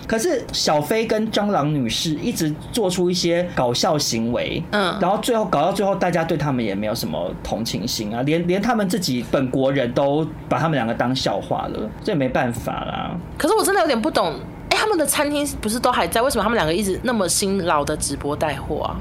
[0.07, 13.17] 可是小飞跟蟑螂女士一直做出一些搞笑行为，嗯，然后最后搞到最后，大家对他们也没有什么同情心啊，连连他们自己本国人都把他们两个当笑话了，这也没办法啦。
[13.37, 14.35] 可是我真的有点不懂，
[14.77, 16.21] 他们的餐厅不是都还在？
[16.21, 19.01] 为什么他们两个一直那么辛劳的直播带货啊？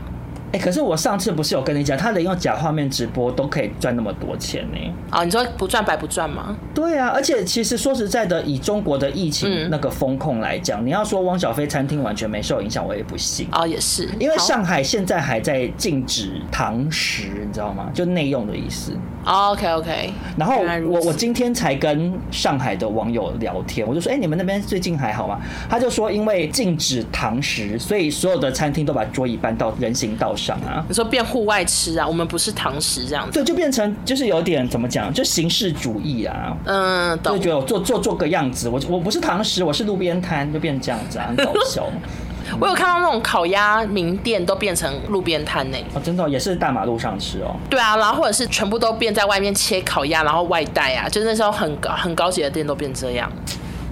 [0.55, 4.77] 欸、可是我上次不是有跟你讲，他连用假画面直播都可以赚那么多钱呢？
[5.09, 6.55] 啊，你说不赚白不赚吗？
[6.73, 13.47] 对啊，而且其实说实在的，以中国的疫情那个风控来讲，嗯，你要说汪小菲餐厅完全没受影响，我也不信。
[13.51, 17.89] 哦，也是，因为上海现在还在禁止堂食，你知道吗？
[17.93, 18.93] 就内用的意思。
[19.27, 20.13] Oh, OK OK。
[20.37, 25.39] 然后我我今天才跟上海的网友聊天，我就说，哎、欸，你们那边最近还好吗？
[25.67, 30.83] 他就说，因为禁止堂食，所以所有的餐厅都把桌椅搬到人行道上啊。
[30.87, 32.07] 你说变户外吃啊？
[32.07, 33.31] 我们不是堂食这样子。
[33.31, 36.55] 对，就变成就是有点怎么讲，就形式主义啊。
[36.65, 37.37] 嗯，懂。
[37.37, 41.87] 就觉得我做做做个样子，我我不是堂食，我是路边摊，就变成这样子啊，很搞笑。
[42.59, 45.77] 我有看到那种烤鸭名店都变成路边摊呢。
[45.95, 47.55] 哦，真的、哦、也是大马路上吃哦。
[47.67, 53.31] 对啊，然后或者是全部都变在外面切烤鸭，然后外带啊，就那时候很高很高级的店都变这样。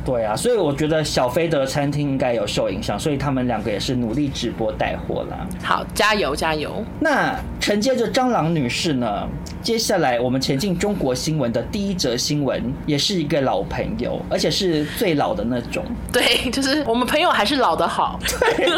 [0.06, 5.48] 对啊，所以我觉得小飞的餐厅应该有受影响，所以他们两个也是努力直播带货啦。
[5.64, 6.84] 好，加油加油！
[7.00, 9.28] 那承接着蟑螂女士呢，
[9.62, 15.84] 接下来我们前进中国新闻的第一则新闻，也是一个老朋友，而且是最老的那种。
[16.12, 18.20] 对，就是我们朋友还是老的好。
[18.28, 18.68] 对，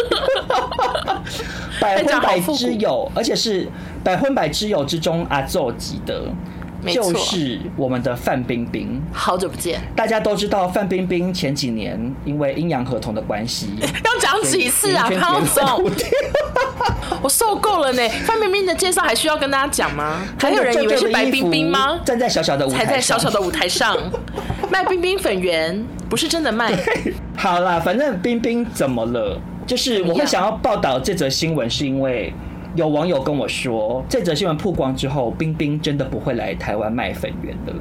[1.82, 3.68] 百分百之友，而且是
[4.04, 6.26] 百分百之友之中阿祖级的。
[6.94, 9.82] 就是我们的范冰冰，好久不见。
[9.96, 15.10] 大家都知道范冰冰前几年因为阴阳合同的关系， 要讲几次啊？
[15.10, 15.92] 潘总，
[17.22, 18.02] 我受够了呢。
[18.26, 20.22] 范冰冰的介绍还需要跟大家讲吗？
[20.40, 22.00] 还有人以为是白冰冰吗？
[22.06, 23.98] 站在小小的舞台上，才在小小的舞台上
[24.72, 26.74] 卖冰冰粉圆，不是真的卖。
[27.38, 29.40] 好啦，反正冰冰怎么了？
[29.66, 32.34] 就是我会想要报道这则新闻，是因为。
[32.76, 37.80] 有网友跟我说，这则新闻曝光之后，冰冰真的不会来台湾卖粉圆的了。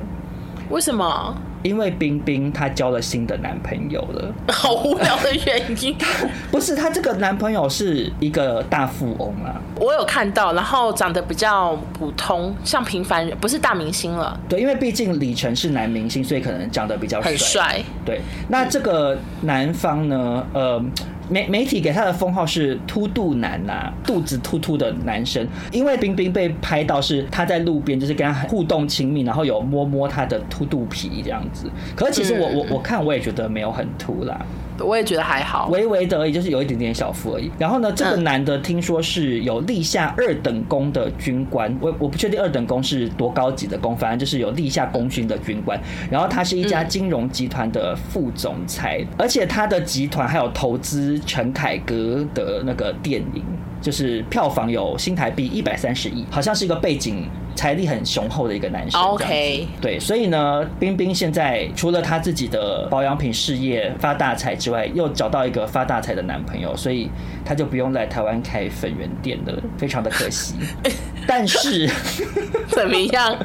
[0.70, 1.34] 为什么？
[1.62, 4.32] 因为冰冰她交了新的男朋友了。
[4.53, 5.97] 好无聊的原因。
[6.53, 9.61] 不是，她这个男朋友是一个大富翁啊。
[9.80, 14.38] 我有看到，然后长得比较普通，像平凡人，不是大明星了。
[14.49, 17.30] 对，因为毕竟李晨是男明星，所以可能长得比较帅。
[17.30, 17.82] 很帅。
[18.05, 20.47] 对，那这个男方呢？
[20.53, 20.82] 呃。
[21.29, 25.47] 媒媒体给他的封号是“凸肚男”呐，肚子凸凸的男生。
[25.72, 31.70] 因为冰冰被拍到是他在路边，就是跟他互动亲密，然后有摸摸他的凸肚皮这样子。
[31.97, 34.45] 可是其实我我我看我也觉得没有很凸啦。
[34.79, 37.51] 我也觉得还好，微微的而已，就是有一点点小腹而已。
[37.59, 45.81] 然后呢，这个男的听说是有立下二等功的军官，我我不确定二等功是多高级的功，反正就是有立下功勋的军官。
[46.11, 53.43] 然后他是一家金融集团的副总裁，而且他的集团还有投资陈凯歌的那个电影，
[53.85, 57.28] 就是票房有新台币一百三十亿，好像是一个背景。
[57.57, 67.09] 财力很雄厚的一个男生，OK，对，所以呢，冰冰现在除了她自己的保养品事业发大财之外，又找到一个发大财的男朋友，所以
[67.45, 70.57] 她就不用来台湾开粉圆店了，非常的可惜。
[71.28, 71.89] 但是
[72.66, 73.39] 怎么样？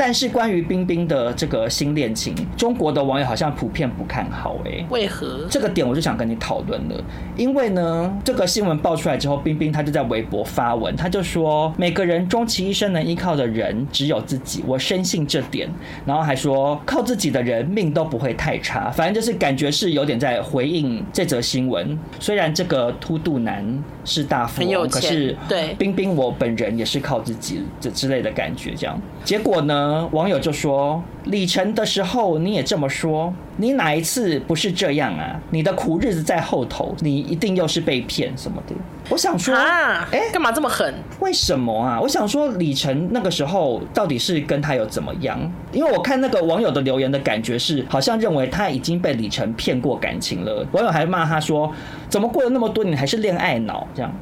[0.00, 5.46] 但是关于冰冰的这个新恋情，中国的网友好像普遍不看好哎、欸，为何？
[5.50, 7.04] 这个点我就想跟你讨论了，
[7.36, 15.68] 因为呢，这个新闻爆出来之后，冰冰她就在微博发文，她就说每个人终其一生能依靠的人只有自己，我深信这点，
[16.06, 21.98] 然后还说靠自己的人命都不会太差，反正就是感觉是有点在回应这则新闻。
[22.18, 23.62] 虽然这个凸肚男
[24.06, 29.89] 是大富翁，可是对冰冰我本人也是靠自己这之类的感觉，这样结果呢？
[30.12, 35.40] 网友就说：“李晨的时候你也这么说，你哪一次不是这样啊？
[35.50, 38.74] 你的苦日子在后头，你一定又是被骗什么的。”
[39.08, 40.94] 我想说，啊，哎，干嘛这么狠？
[41.18, 42.00] 为什么啊？
[42.00, 45.38] 我想说，李晨那个时候到底是跟他有怎么样？
[45.72, 50.64] 因为我看那个网友的留言的感觉是，好像认为他已经被李晨骗过感情了。
[50.72, 51.72] 网友还骂他说
[52.08, 54.12] ：“怎么过了那么多年还是恋爱脑？”这样，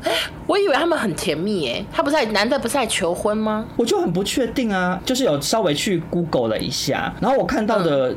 [0.46, 3.66] 我以为他们很甜蜜哎，他不是在男的不是在求婚吗？
[3.76, 6.87] 我就很不确定啊，就是有稍微去 Google 了一下，
[7.20, 8.14] 然后我看到的。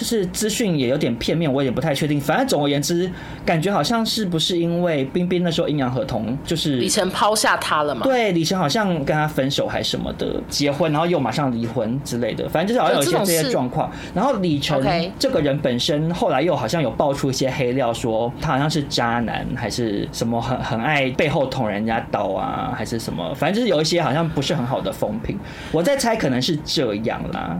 [0.00, 2.18] 就是资讯也有点片面，我也不太确定。
[2.18, 3.12] 反正总而言之，
[3.44, 8.04] 感觉好像是不是因为冰冰那时候阴阳合同，就是李晨抛下他了嘛？
[8.04, 12.48] 对，李晨好像跟他分手还什么的，结婚然后又马上离婚之类的。
[12.48, 13.90] 反正就是好像有一些这些状况。
[14.14, 23.34] 然后李晨这个人本身后来又好像有爆出一些黑料，说他好像是渣男，还是什么很很爱背后捅人家刀啊，还是什么？
[23.34, 25.38] 反正就是有一些好像不是很好的风评。
[25.72, 27.58] 我在猜可能是这样啦。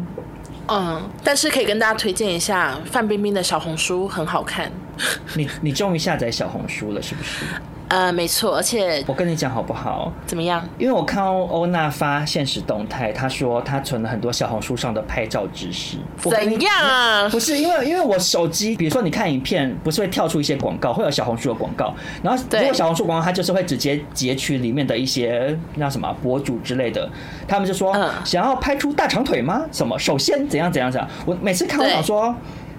[0.70, 4.70] 嗯，但是可以跟大家推荐一下范冰冰的小红书，很好看。
[5.34, 7.44] 你你终于下载小红书了，是不是？
[7.91, 10.12] 呃，没错，而且我跟你讲好不好？
[10.24, 10.64] 怎么样？
[10.78, 15.97] 因为我看到欧娜发现实动态，她说她存了很多小红书上的拍照知识。
[16.16, 17.28] 怎样啊？
[17.28, 27.11] 不是因为因为我手机，比如说你看影片，不是会跳出一些广告，会有小红书的广告，然后如果小红书广告，它就是会直接截取里面的一些那什么博主之类的，
[27.49, 29.62] 他们就说、嗯、想要拍出大长腿吗？
[29.72, 29.99] 什么？
[29.99, 31.11] 首先怎样怎样怎样？
[31.26, 32.32] 我每次看我想说。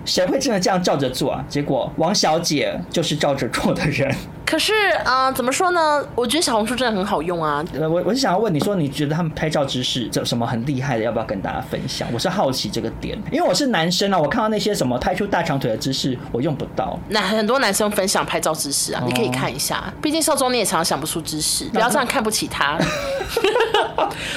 [0.03, 1.45] 谁会真的这样照着做啊？
[1.47, 4.11] 结果王小姐就是照着做的人。
[4.51, 4.73] 可是
[5.05, 6.05] 啊、呃，怎么说呢？
[6.13, 7.63] 我觉得小红书真的很好用啊。
[7.73, 11.05] 我我是想要问你说，你觉得他们拍照知识这什么很厉害的？
[11.05, 12.05] 要不要跟大家分享？
[12.11, 16.99] 我是好奇这个点，因为我是男生啊，我看到那些什么拍出大长腿的姿势，我用不到。
[17.07, 19.81] 那很多男生分享拍照姿势啊，你可以看一下。
[20.01, 22.77] 毕竟少中你也常常想不出姿势， 不要这样看不起他。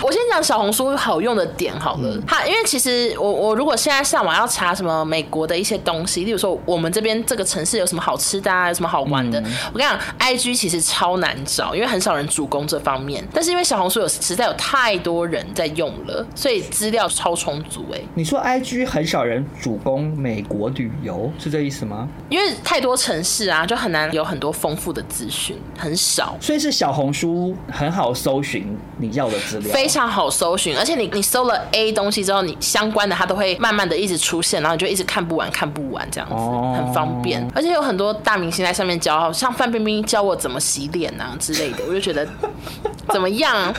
[0.00, 2.16] 我先讲小红书好用的点好了。
[2.24, 9.42] 它因为其实我我如果现在上网要查什么美国的一些东西，例如说我们这边这个城市有什么好吃的啊，有什么好玩的，
[9.72, 9.98] 我跟你讲。
[10.18, 13.24] IG 其实超难找，因为很少人主攻这方面。
[13.32, 17.84] 但是因为小红书有实在有太多人在用了，所以资料超充足。
[17.92, 22.08] 哎，你说 IG 很少人主攻美国旅游，是这意思吗？
[22.28, 26.36] 因为太多城市啊，就很难有很多丰富的资讯，很少。
[26.40, 37.46] 所以是小红书很好搜寻你要的资料，非常好搜寻，而且你你搜了 A 东西之后，你相关的它都会慢慢的一直出现，然后你就一直看不完，看不完这样子，哦、很方便。
[37.54, 42.26] 而且有很多大明星在上面教，像范冰冰教我怎么洗脸啊之类的，我就觉得
[43.12, 43.72] 怎么样？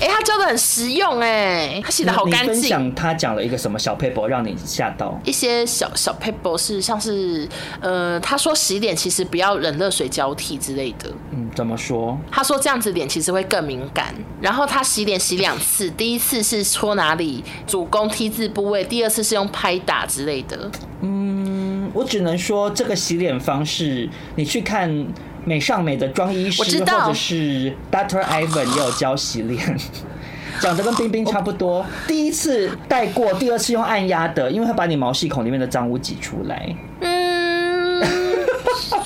[0.00, 2.54] 哎、欸，他教的很实用，哎，他洗的好干净。
[2.54, 5.18] 分享他讲了一个什么小 paper 让你吓到？
[5.24, 7.48] 一些小小 paper 是像是
[7.80, 11.10] 呃，他说洗脸其实不要冷热水交替之类的。
[11.30, 12.18] 嗯，怎么说？
[12.30, 14.12] 他说这样子脸其实会更敏感。
[14.40, 20.68] 然后他洗脸洗两次，第一次是搓哪里主攻 T 字部位，第二次是用拍打之类的。
[21.00, 25.06] 嗯，我只能说这个洗脸方式，你去看
[25.44, 29.76] 美尚美的妆医师，或者是 Doctor Ivan 也有教洗脸，
[30.60, 31.84] 长得跟冰冰差不多。
[32.06, 36.74] 第一次带过，第二次用按压的，因为会把你毛细孔里面的脏污挤出来。
[37.00, 38.02] 嗯，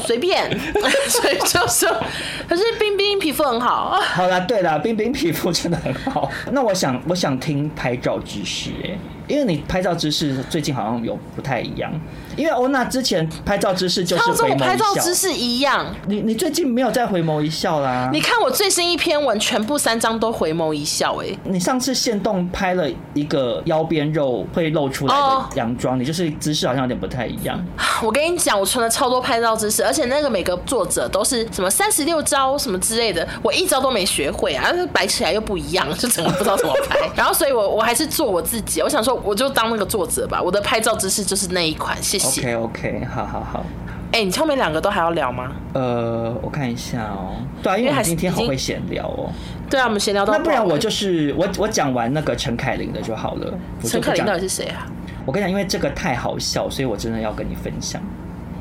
[0.05, 0.51] 随便，
[1.09, 1.89] 所以就说，
[2.49, 3.99] 可是冰冰皮肤很好。
[4.01, 6.31] 好啦，对啦，冰冰皮肤真的很好。
[6.53, 8.91] 那我想，我想听拍照知识，哎。
[9.29, 11.91] 因为你拍照姿势最近好像有不太一样，
[12.37, 14.65] 因为欧娜之前拍照姿势就是回眸一笑。
[14.65, 15.87] 拍照姿势一样。
[16.07, 18.09] 你你最近没有再回眸一笑啦？
[18.13, 21.27] 你看我最新一篇文，全部三张都回眸一笑，哎。
[21.45, 27.59] 你上次现动拍了一个腰边肉会露出来的洋装，你就是姿势好像有点不太一样。
[28.03, 36.99] 我跟你讲，我存了超多拍照姿势，而且那个每个作者都是什么三十六招什么之类的，我一招都没学会啊，摆起来又不一样，就整个不知道怎么拍。
[37.17, 39.17] 然后所以我我还是做我自己，我想说。
[39.25, 42.26] 我就当那个作者吧，我的拍照姿势就是那一款，谢谢。
[42.27, 43.67] OK OK，好好好。
[44.13, 45.53] 哎、欸，你后面两个都还要聊吗？
[45.75, 47.35] 呃，我看一下哦。
[47.63, 49.31] 对啊，因为还今天好会闲聊哦。
[49.69, 50.33] 对啊，我们闲聊到。
[50.33, 53.53] 那不然我就是我我讲完那个陈凯琳的就好了。
[53.83, 54.87] 陈凯琳到底是谁啊？
[55.27, 58.01] 我跟你讲，因为这个太好笑，所以我真的要跟你分享。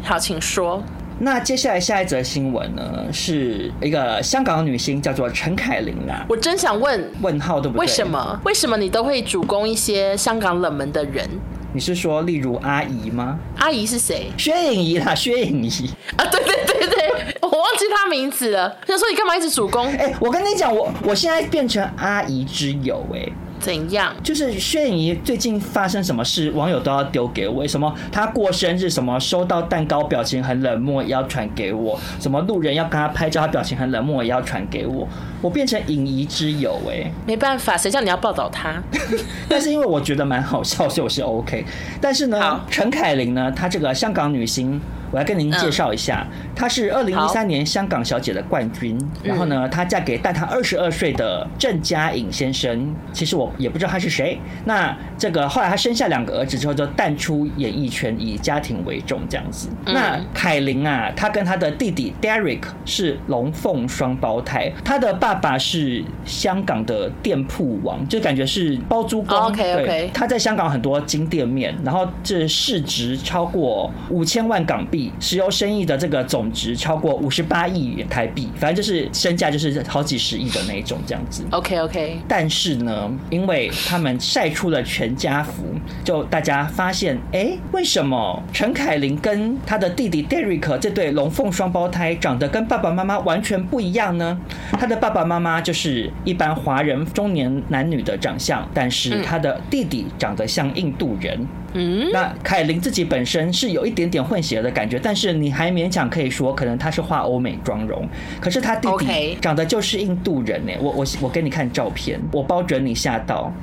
[0.03, 0.83] 好，请说。
[1.17, 6.25] 那接下来下一则新闻呢，是一个香港女星叫做陈凯琳啦。
[6.27, 7.81] 我真想问问号对不对？
[7.81, 8.41] 为什么？
[8.43, 11.29] 为什么你都会主攻一些香港冷门的人？
[11.75, 13.37] 你是说例如阿姨吗？
[13.57, 14.31] 阿姨是谁？
[14.37, 15.69] 薛颖仪啦，薛颖仪
[16.15, 18.77] 啊，对对对对， 我忘记她名字了。
[18.87, 19.85] 想说你干嘛一直主攻？
[19.87, 23.33] 哎、欸，我跟你讲，我我现在变成阿姨之友哎、欸。
[23.59, 24.15] 怎样？
[24.23, 27.67] 就是薛颖仪最近发生什么事，网友都要丢给我。
[27.67, 31.99] 什么她过生日，什么收到蛋糕表情很冷漠，也要传给我。
[32.21, 35.05] 什么路人要跟她拍照，她表情很冷漠，也要传给我。
[35.45, 38.81] 我变成影仪之友哎，没办法，谁叫你要报道他？
[39.47, 41.63] 但是因为我觉得蛮好笑，所以我是 OK。
[42.01, 44.81] 但是呢，陈凯琳呢，她这个香港女星。
[45.11, 46.25] 我来跟您介绍一下，
[46.55, 48.99] 她是二零一三年香港小姐的冠军。
[49.23, 52.93] 然后呢，她嫁给大她二十二岁的郑嘉颖先生。
[53.13, 54.37] 其实我也不知道他是谁。
[54.65, 59.69] 那这个后来她生下两个儿子之后，就淡出演艺圈，以家庭为重这样子。
[59.85, 64.69] 那凯琳啊，她跟她的弟弟 Derek 是龙凤双胞胎。
[64.83, 69.37] 她的爸爸是香港的店铺王，就感觉是包租公。
[69.37, 70.09] OK OK。
[70.13, 75.11] 他在香港很多金店面，然后这市值超过五千万港币。
[75.19, 81.43] 石油生意的这个总值超过五十八亿元台币，反正就是身价就是好几十亿的那一种这样子。
[81.51, 82.19] OK OK。
[82.27, 85.63] 但是呢，因为他们晒出了全家福，
[86.03, 94.39] 就大家发现，哎、欸，为什么陈凯琳跟他的弟弟 Derek 这对龙凤双胞胎长得跟爸爸妈妈完全不一样呢？
[94.71, 101.47] 他的爸爸妈妈就是一般华人中年男女的长相，但是他的弟弟长得像印度人。
[101.71, 108.05] 嗯，那凯琳自己本身是有一点点混血的感觉，但是你还勉强可以说，可能他是画欧美妆容。
[108.41, 110.73] 可是他弟弟长得就是印度人呢。
[110.81, 113.53] 我我我给你看照片，我包准你吓到。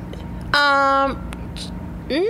[0.53, 1.07] 啊，
[2.09, 2.23] 嗯，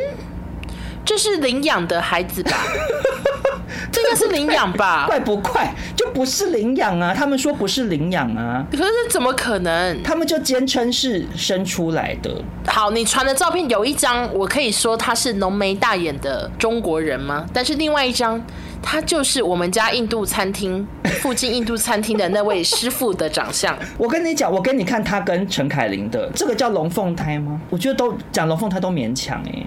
[1.04, 2.52] 这是领养的孩子吧？
[3.90, 5.04] 这个是领养吧？
[5.08, 5.74] 怪不怪？
[5.96, 7.12] 就不是领养啊！
[7.14, 8.64] 他们说不是领养啊。
[8.70, 10.02] 可是怎么可能？
[10.02, 12.42] 他们就坚称是生出来的。
[12.66, 17.46] 好，你传的照片有一张，我可以说他是浓眉大眼的中国人吗？
[17.52, 18.42] 但是另外一张，
[18.80, 20.86] 他就是我们家印度餐厅
[21.20, 23.76] 附近印度餐厅的那位师傅的长相。
[23.98, 27.60] 我跟你讲，我给你看他跟陈凯琳的这个叫龙凤胎吗？
[27.68, 29.66] 我觉得都讲龙凤胎都勉强哎、欸。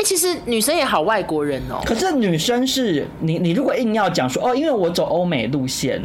[0.00, 1.78] 哎、欸，其实女生也好外国人哦。
[1.84, 6.02] 可是女生是你，你如果硬要讲说哦，因为我走欧美路线，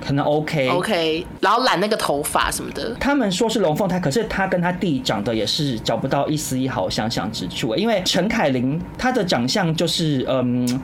[0.00, 2.94] 可能 OK OK，然后染那个头发什么的。
[3.00, 7.74] 他们说是龙凤胎，可是他跟他弟长得也是找不到一丝一毫相像之处。
[7.74, 10.80] 因为陈凯琳她的长相就是嗯。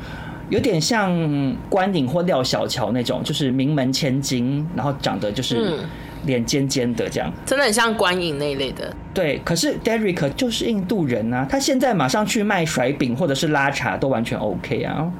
[0.50, 5.78] 有点像关颖或廖小乔那种，就是名门千金，然后长得就是
[6.24, 8.90] 脸尖尖的这样，真的很像关颖那一类的。
[9.18, 15.10] 对，可是 Derek 就是印度人啊，他现在马上去卖甩饼或者是拉茶都完全 OK 啊，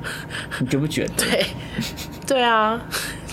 [0.60, 1.10] 你觉不觉得？
[1.16, 1.46] 对，
[2.24, 2.80] 对啊，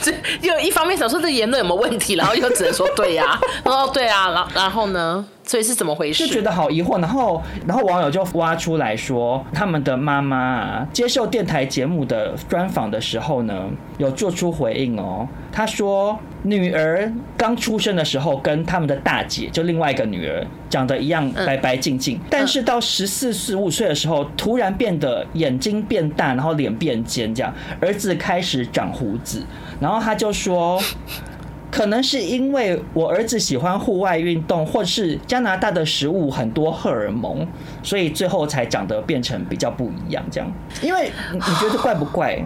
[0.01, 0.11] 这
[0.41, 5.23] 又一方面想说这言论有没有问题，然后又只能说对呀、啊， 哦对啊，然然后呢？
[5.47, 6.25] 所以是怎么回事？
[6.25, 15.27] 就觉得好疑惑，然后，然后网友就挖出来说，他们的妈妈啊，接受电台节目的专访的时候呢，有做出回应哦。
[15.51, 29.43] 他说，女儿刚出生的时候，跟他们的大姐，就另外一个女儿，长得一样白白净净，但是到十四、十五岁的时候，突然变得眼睛变大，然后脸变尖，这样，儿子开始长胡子，
[29.79, 30.81] 然后他就说。
[31.71, 37.45] 可能是因为我儿子喜欢户外运动，或是加拿大的食物很多荷尔蒙，
[37.83, 40.49] 所以最后才长得变成比较不一样这样。
[40.81, 42.41] 因为你觉得怪不怪？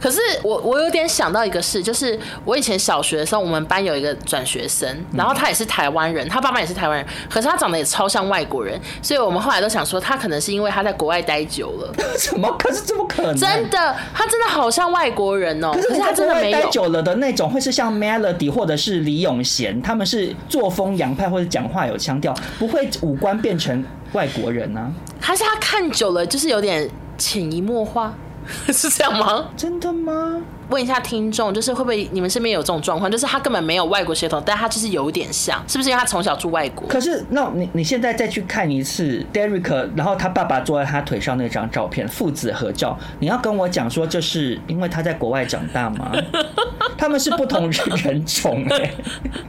[0.00, 11.92] 可是我我有点想到一个事，就是我以前小学的时候，我们班有一个转学生，然后他也是台湾人，他爸妈也是台湾人，可是他长得也超像外国人，所以我们后来都想说，他可能是因为他在国外待久了。
[12.18, 12.50] 怎么？
[12.58, 13.36] 可是怎么可能？
[13.36, 15.74] 真的，他真的好像外国人哦、喔。
[15.74, 24.92] 可是他真的没有待久了的那种，会是像 Melody 或者是李永贤，他们是作风洋派或者讲话有腔调，不会五官变成外国人呢、啊？
[25.20, 28.14] 还是他看久了就是有点潜移默化？
[28.72, 29.50] 是这样吗？
[29.56, 30.40] 真的吗？
[30.70, 33.10] 问一下听众，就是会不会你们身边有这种状况？
[33.10, 36.88] 就是他根本没有外国血统，但他就是有点像，是不是因为他从小住外国？
[36.88, 46.12] 可是，那你你现在再去看一次 Derek，然后他爸爸坐在他腿上那张照片，父子合照，你要跟我讲说，这是因为他在国外长大吗？
[46.96, 48.94] 他们是不同人种哎、欸。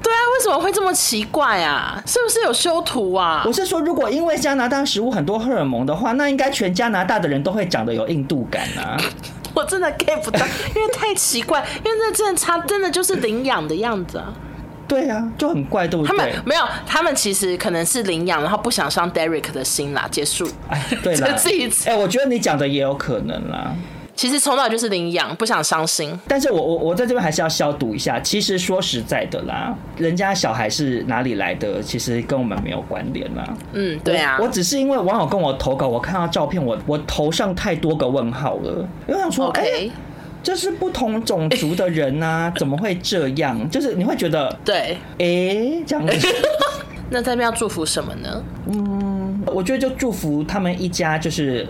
[0.03, 2.01] 对啊，为什么会这么奇怪啊？
[2.05, 3.43] 是不是有修图啊？
[3.45, 8.97] 我是说，如果因为加拿大食物很多荷尔蒙的话，那应该全加拿大的人都会长得有印度感啊。
[9.55, 10.45] 我真的 get 不到，
[10.75, 14.33] 因为太奇怪，因为那真的差，真的就是领养的样子啊。
[14.87, 16.15] 对啊，就很怪，对不对？
[16.15, 20.07] 他们没有，他们其实可能是领养，然后不想伤 Derek 的心啦。
[20.11, 20.47] 结束。
[20.69, 21.37] 哎，对了， 哎、
[21.85, 23.73] 欸，我觉得你讲的也有可能啦。
[24.15, 26.17] 其实从小就是领养，不想伤心。
[26.25, 28.17] 但是我我我在这边还是要消毒一下。
[28.21, 33.43] 其实说实在的啦，人家小孩是哪里来的，其实跟我们没有关联啦。
[33.73, 34.45] 嗯，对啊我。
[34.45, 38.87] 我只是因为网友跟我投稿，我看到照片，我我头上太多个问号了。
[39.07, 39.71] 我想说，哎、okay.
[39.79, 39.91] 欸，
[40.41, 43.69] 这是不同种族的人呐、啊， 怎么会这样？
[43.69, 46.27] 就是你会觉得，对，哎、欸，这样子。
[47.11, 48.41] 那这边要祝福什么呢？
[48.67, 51.67] 嗯，我觉得就祝福他们一家，就是。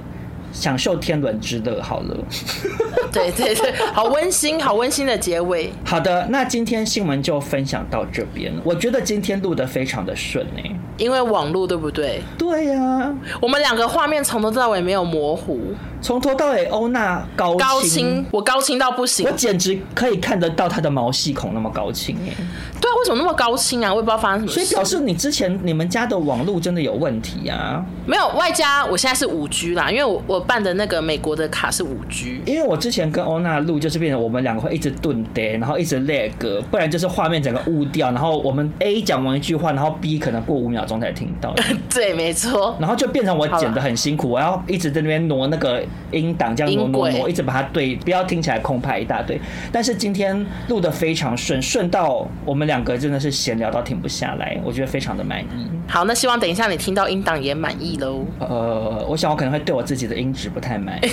[0.55, 2.17] 享受天伦之乐好了，
[3.11, 5.69] 对对对，好温馨，好温馨的结尾。
[5.83, 8.53] 好的，那今天新闻就分享到这边。
[8.63, 10.63] 我觉得今天录得非常的顺哎，
[10.97, 12.21] 因为网路对不对？
[12.37, 15.59] 对呀、啊，我们两个画面从头到尾没有模糊，
[16.01, 22.33] 从头到尾欧娜高高清，我高清到不行，我简直可以看得到她的毛细孔那么高清哎。
[22.79, 23.93] 对啊，为什么那么高清啊？
[23.93, 24.61] 我也不知道发生什么事。
[24.61, 27.83] 所以表示你之前你们家的网路真的有问题啊？
[28.05, 30.44] 没有，外加我现在是五 G 啦，因为我我。
[30.47, 41.53] 办的那个美国的卡是五 G，因为我之前跟欧娜录，就是变成我们两个会一直顿呆，然后一直 lag，不然就是画面整个雾掉，然后我们 A 讲完一句话，然后 B 可能过五秒钟才听到。
[41.93, 42.75] 对，没错。
[42.79, 49.39] 然后就变成我 剪的很辛苦，我要一直在那边挪那个音档，这样挪挪挪，一直把它对，不要听起来空拍一大堆。
[49.71, 55.45] 但是今天录的非常顺，顺到我们两个真的是闲聊到停不下来，我觉得非常的满意。
[55.87, 58.25] 好，那希望等一下你听到音档也满意喽。
[58.39, 61.09] 呃，我想我可能会对我自己的音质不太满意，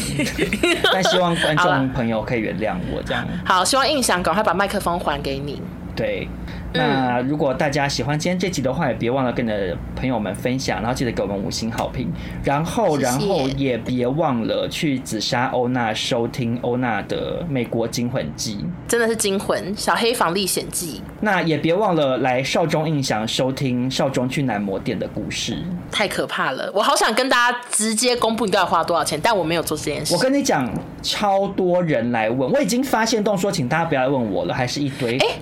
[0.92, 3.26] 但希望观众朋友可以原谅我这样。
[3.44, 5.62] 好，希望印象赶快把麦克风还给你。
[5.96, 6.28] 对。
[6.74, 12.10] 那如果大家喜欢今天这集的话，也别忘了跟你的朋友们分享，然后记得给我们五星好评，
[12.42, 21.02] 然后然后也别忘了去紫砂欧娜收听欧娜的美国惊魂记，真的是惊魂小黑房历险记。
[21.20, 25.58] 那也别忘了来少中印象收听少中去男模店的故事，
[25.90, 30.14] 太可怕了，我好想跟大家直接公布你到底花多少钱，但我没有做这件事。
[30.14, 30.66] 我跟你讲，
[31.02, 35.18] 超多人来问，我已经发现动说，请大家不要来问我了，还是一堆。
[35.18, 35.34] 哎、欸，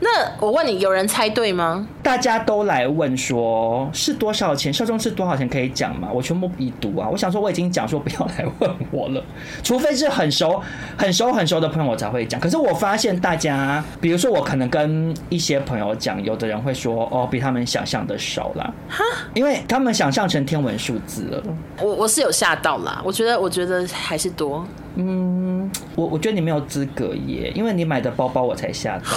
[0.00, 0.08] 那
[0.40, 0.77] 我问你。
[0.78, 1.86] 有人猜对吗？
[2.02, 4.72] 大家都来问说是多少钱？
[4.72, 5.48] 受众是多少钱？
[5.48, 6.08] 可以讲吗？
[6.12, 7.08] 我全部已读啊！
[7.10, 9.22] 我想说我已经讲说不要来问我了，
[9.62, 10.62] 除非是很熟、
[10.96, 12.40] 很熟、很熟的朋友我才会讲。
[12.40, 19.04] 可是我发现大家，比如说我可能跟一些朋友讲，有的人会说哦，比他们想象的少啦，哈，
[19.34, 21.42] 因为他们想象成天文数字了。
[21.82, 24.66] 我我是有吓到啦，我觉得我觉得还是多。
[25.00, 29.10] 嗯，我我觉得你没有资格耶，因为你买的包包我才下单，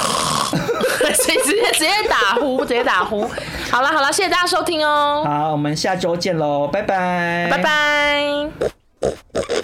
[1.15, 3.27] 所 以直接直接打呼，直接打呼。
[3.71, 5.23] 好了好了，谢谢大家收听哦。
[5.25, 8.49] 好，我们下周见喽，拜拜，拜拜。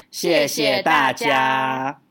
[0.10, 2.07] 谢谢大家。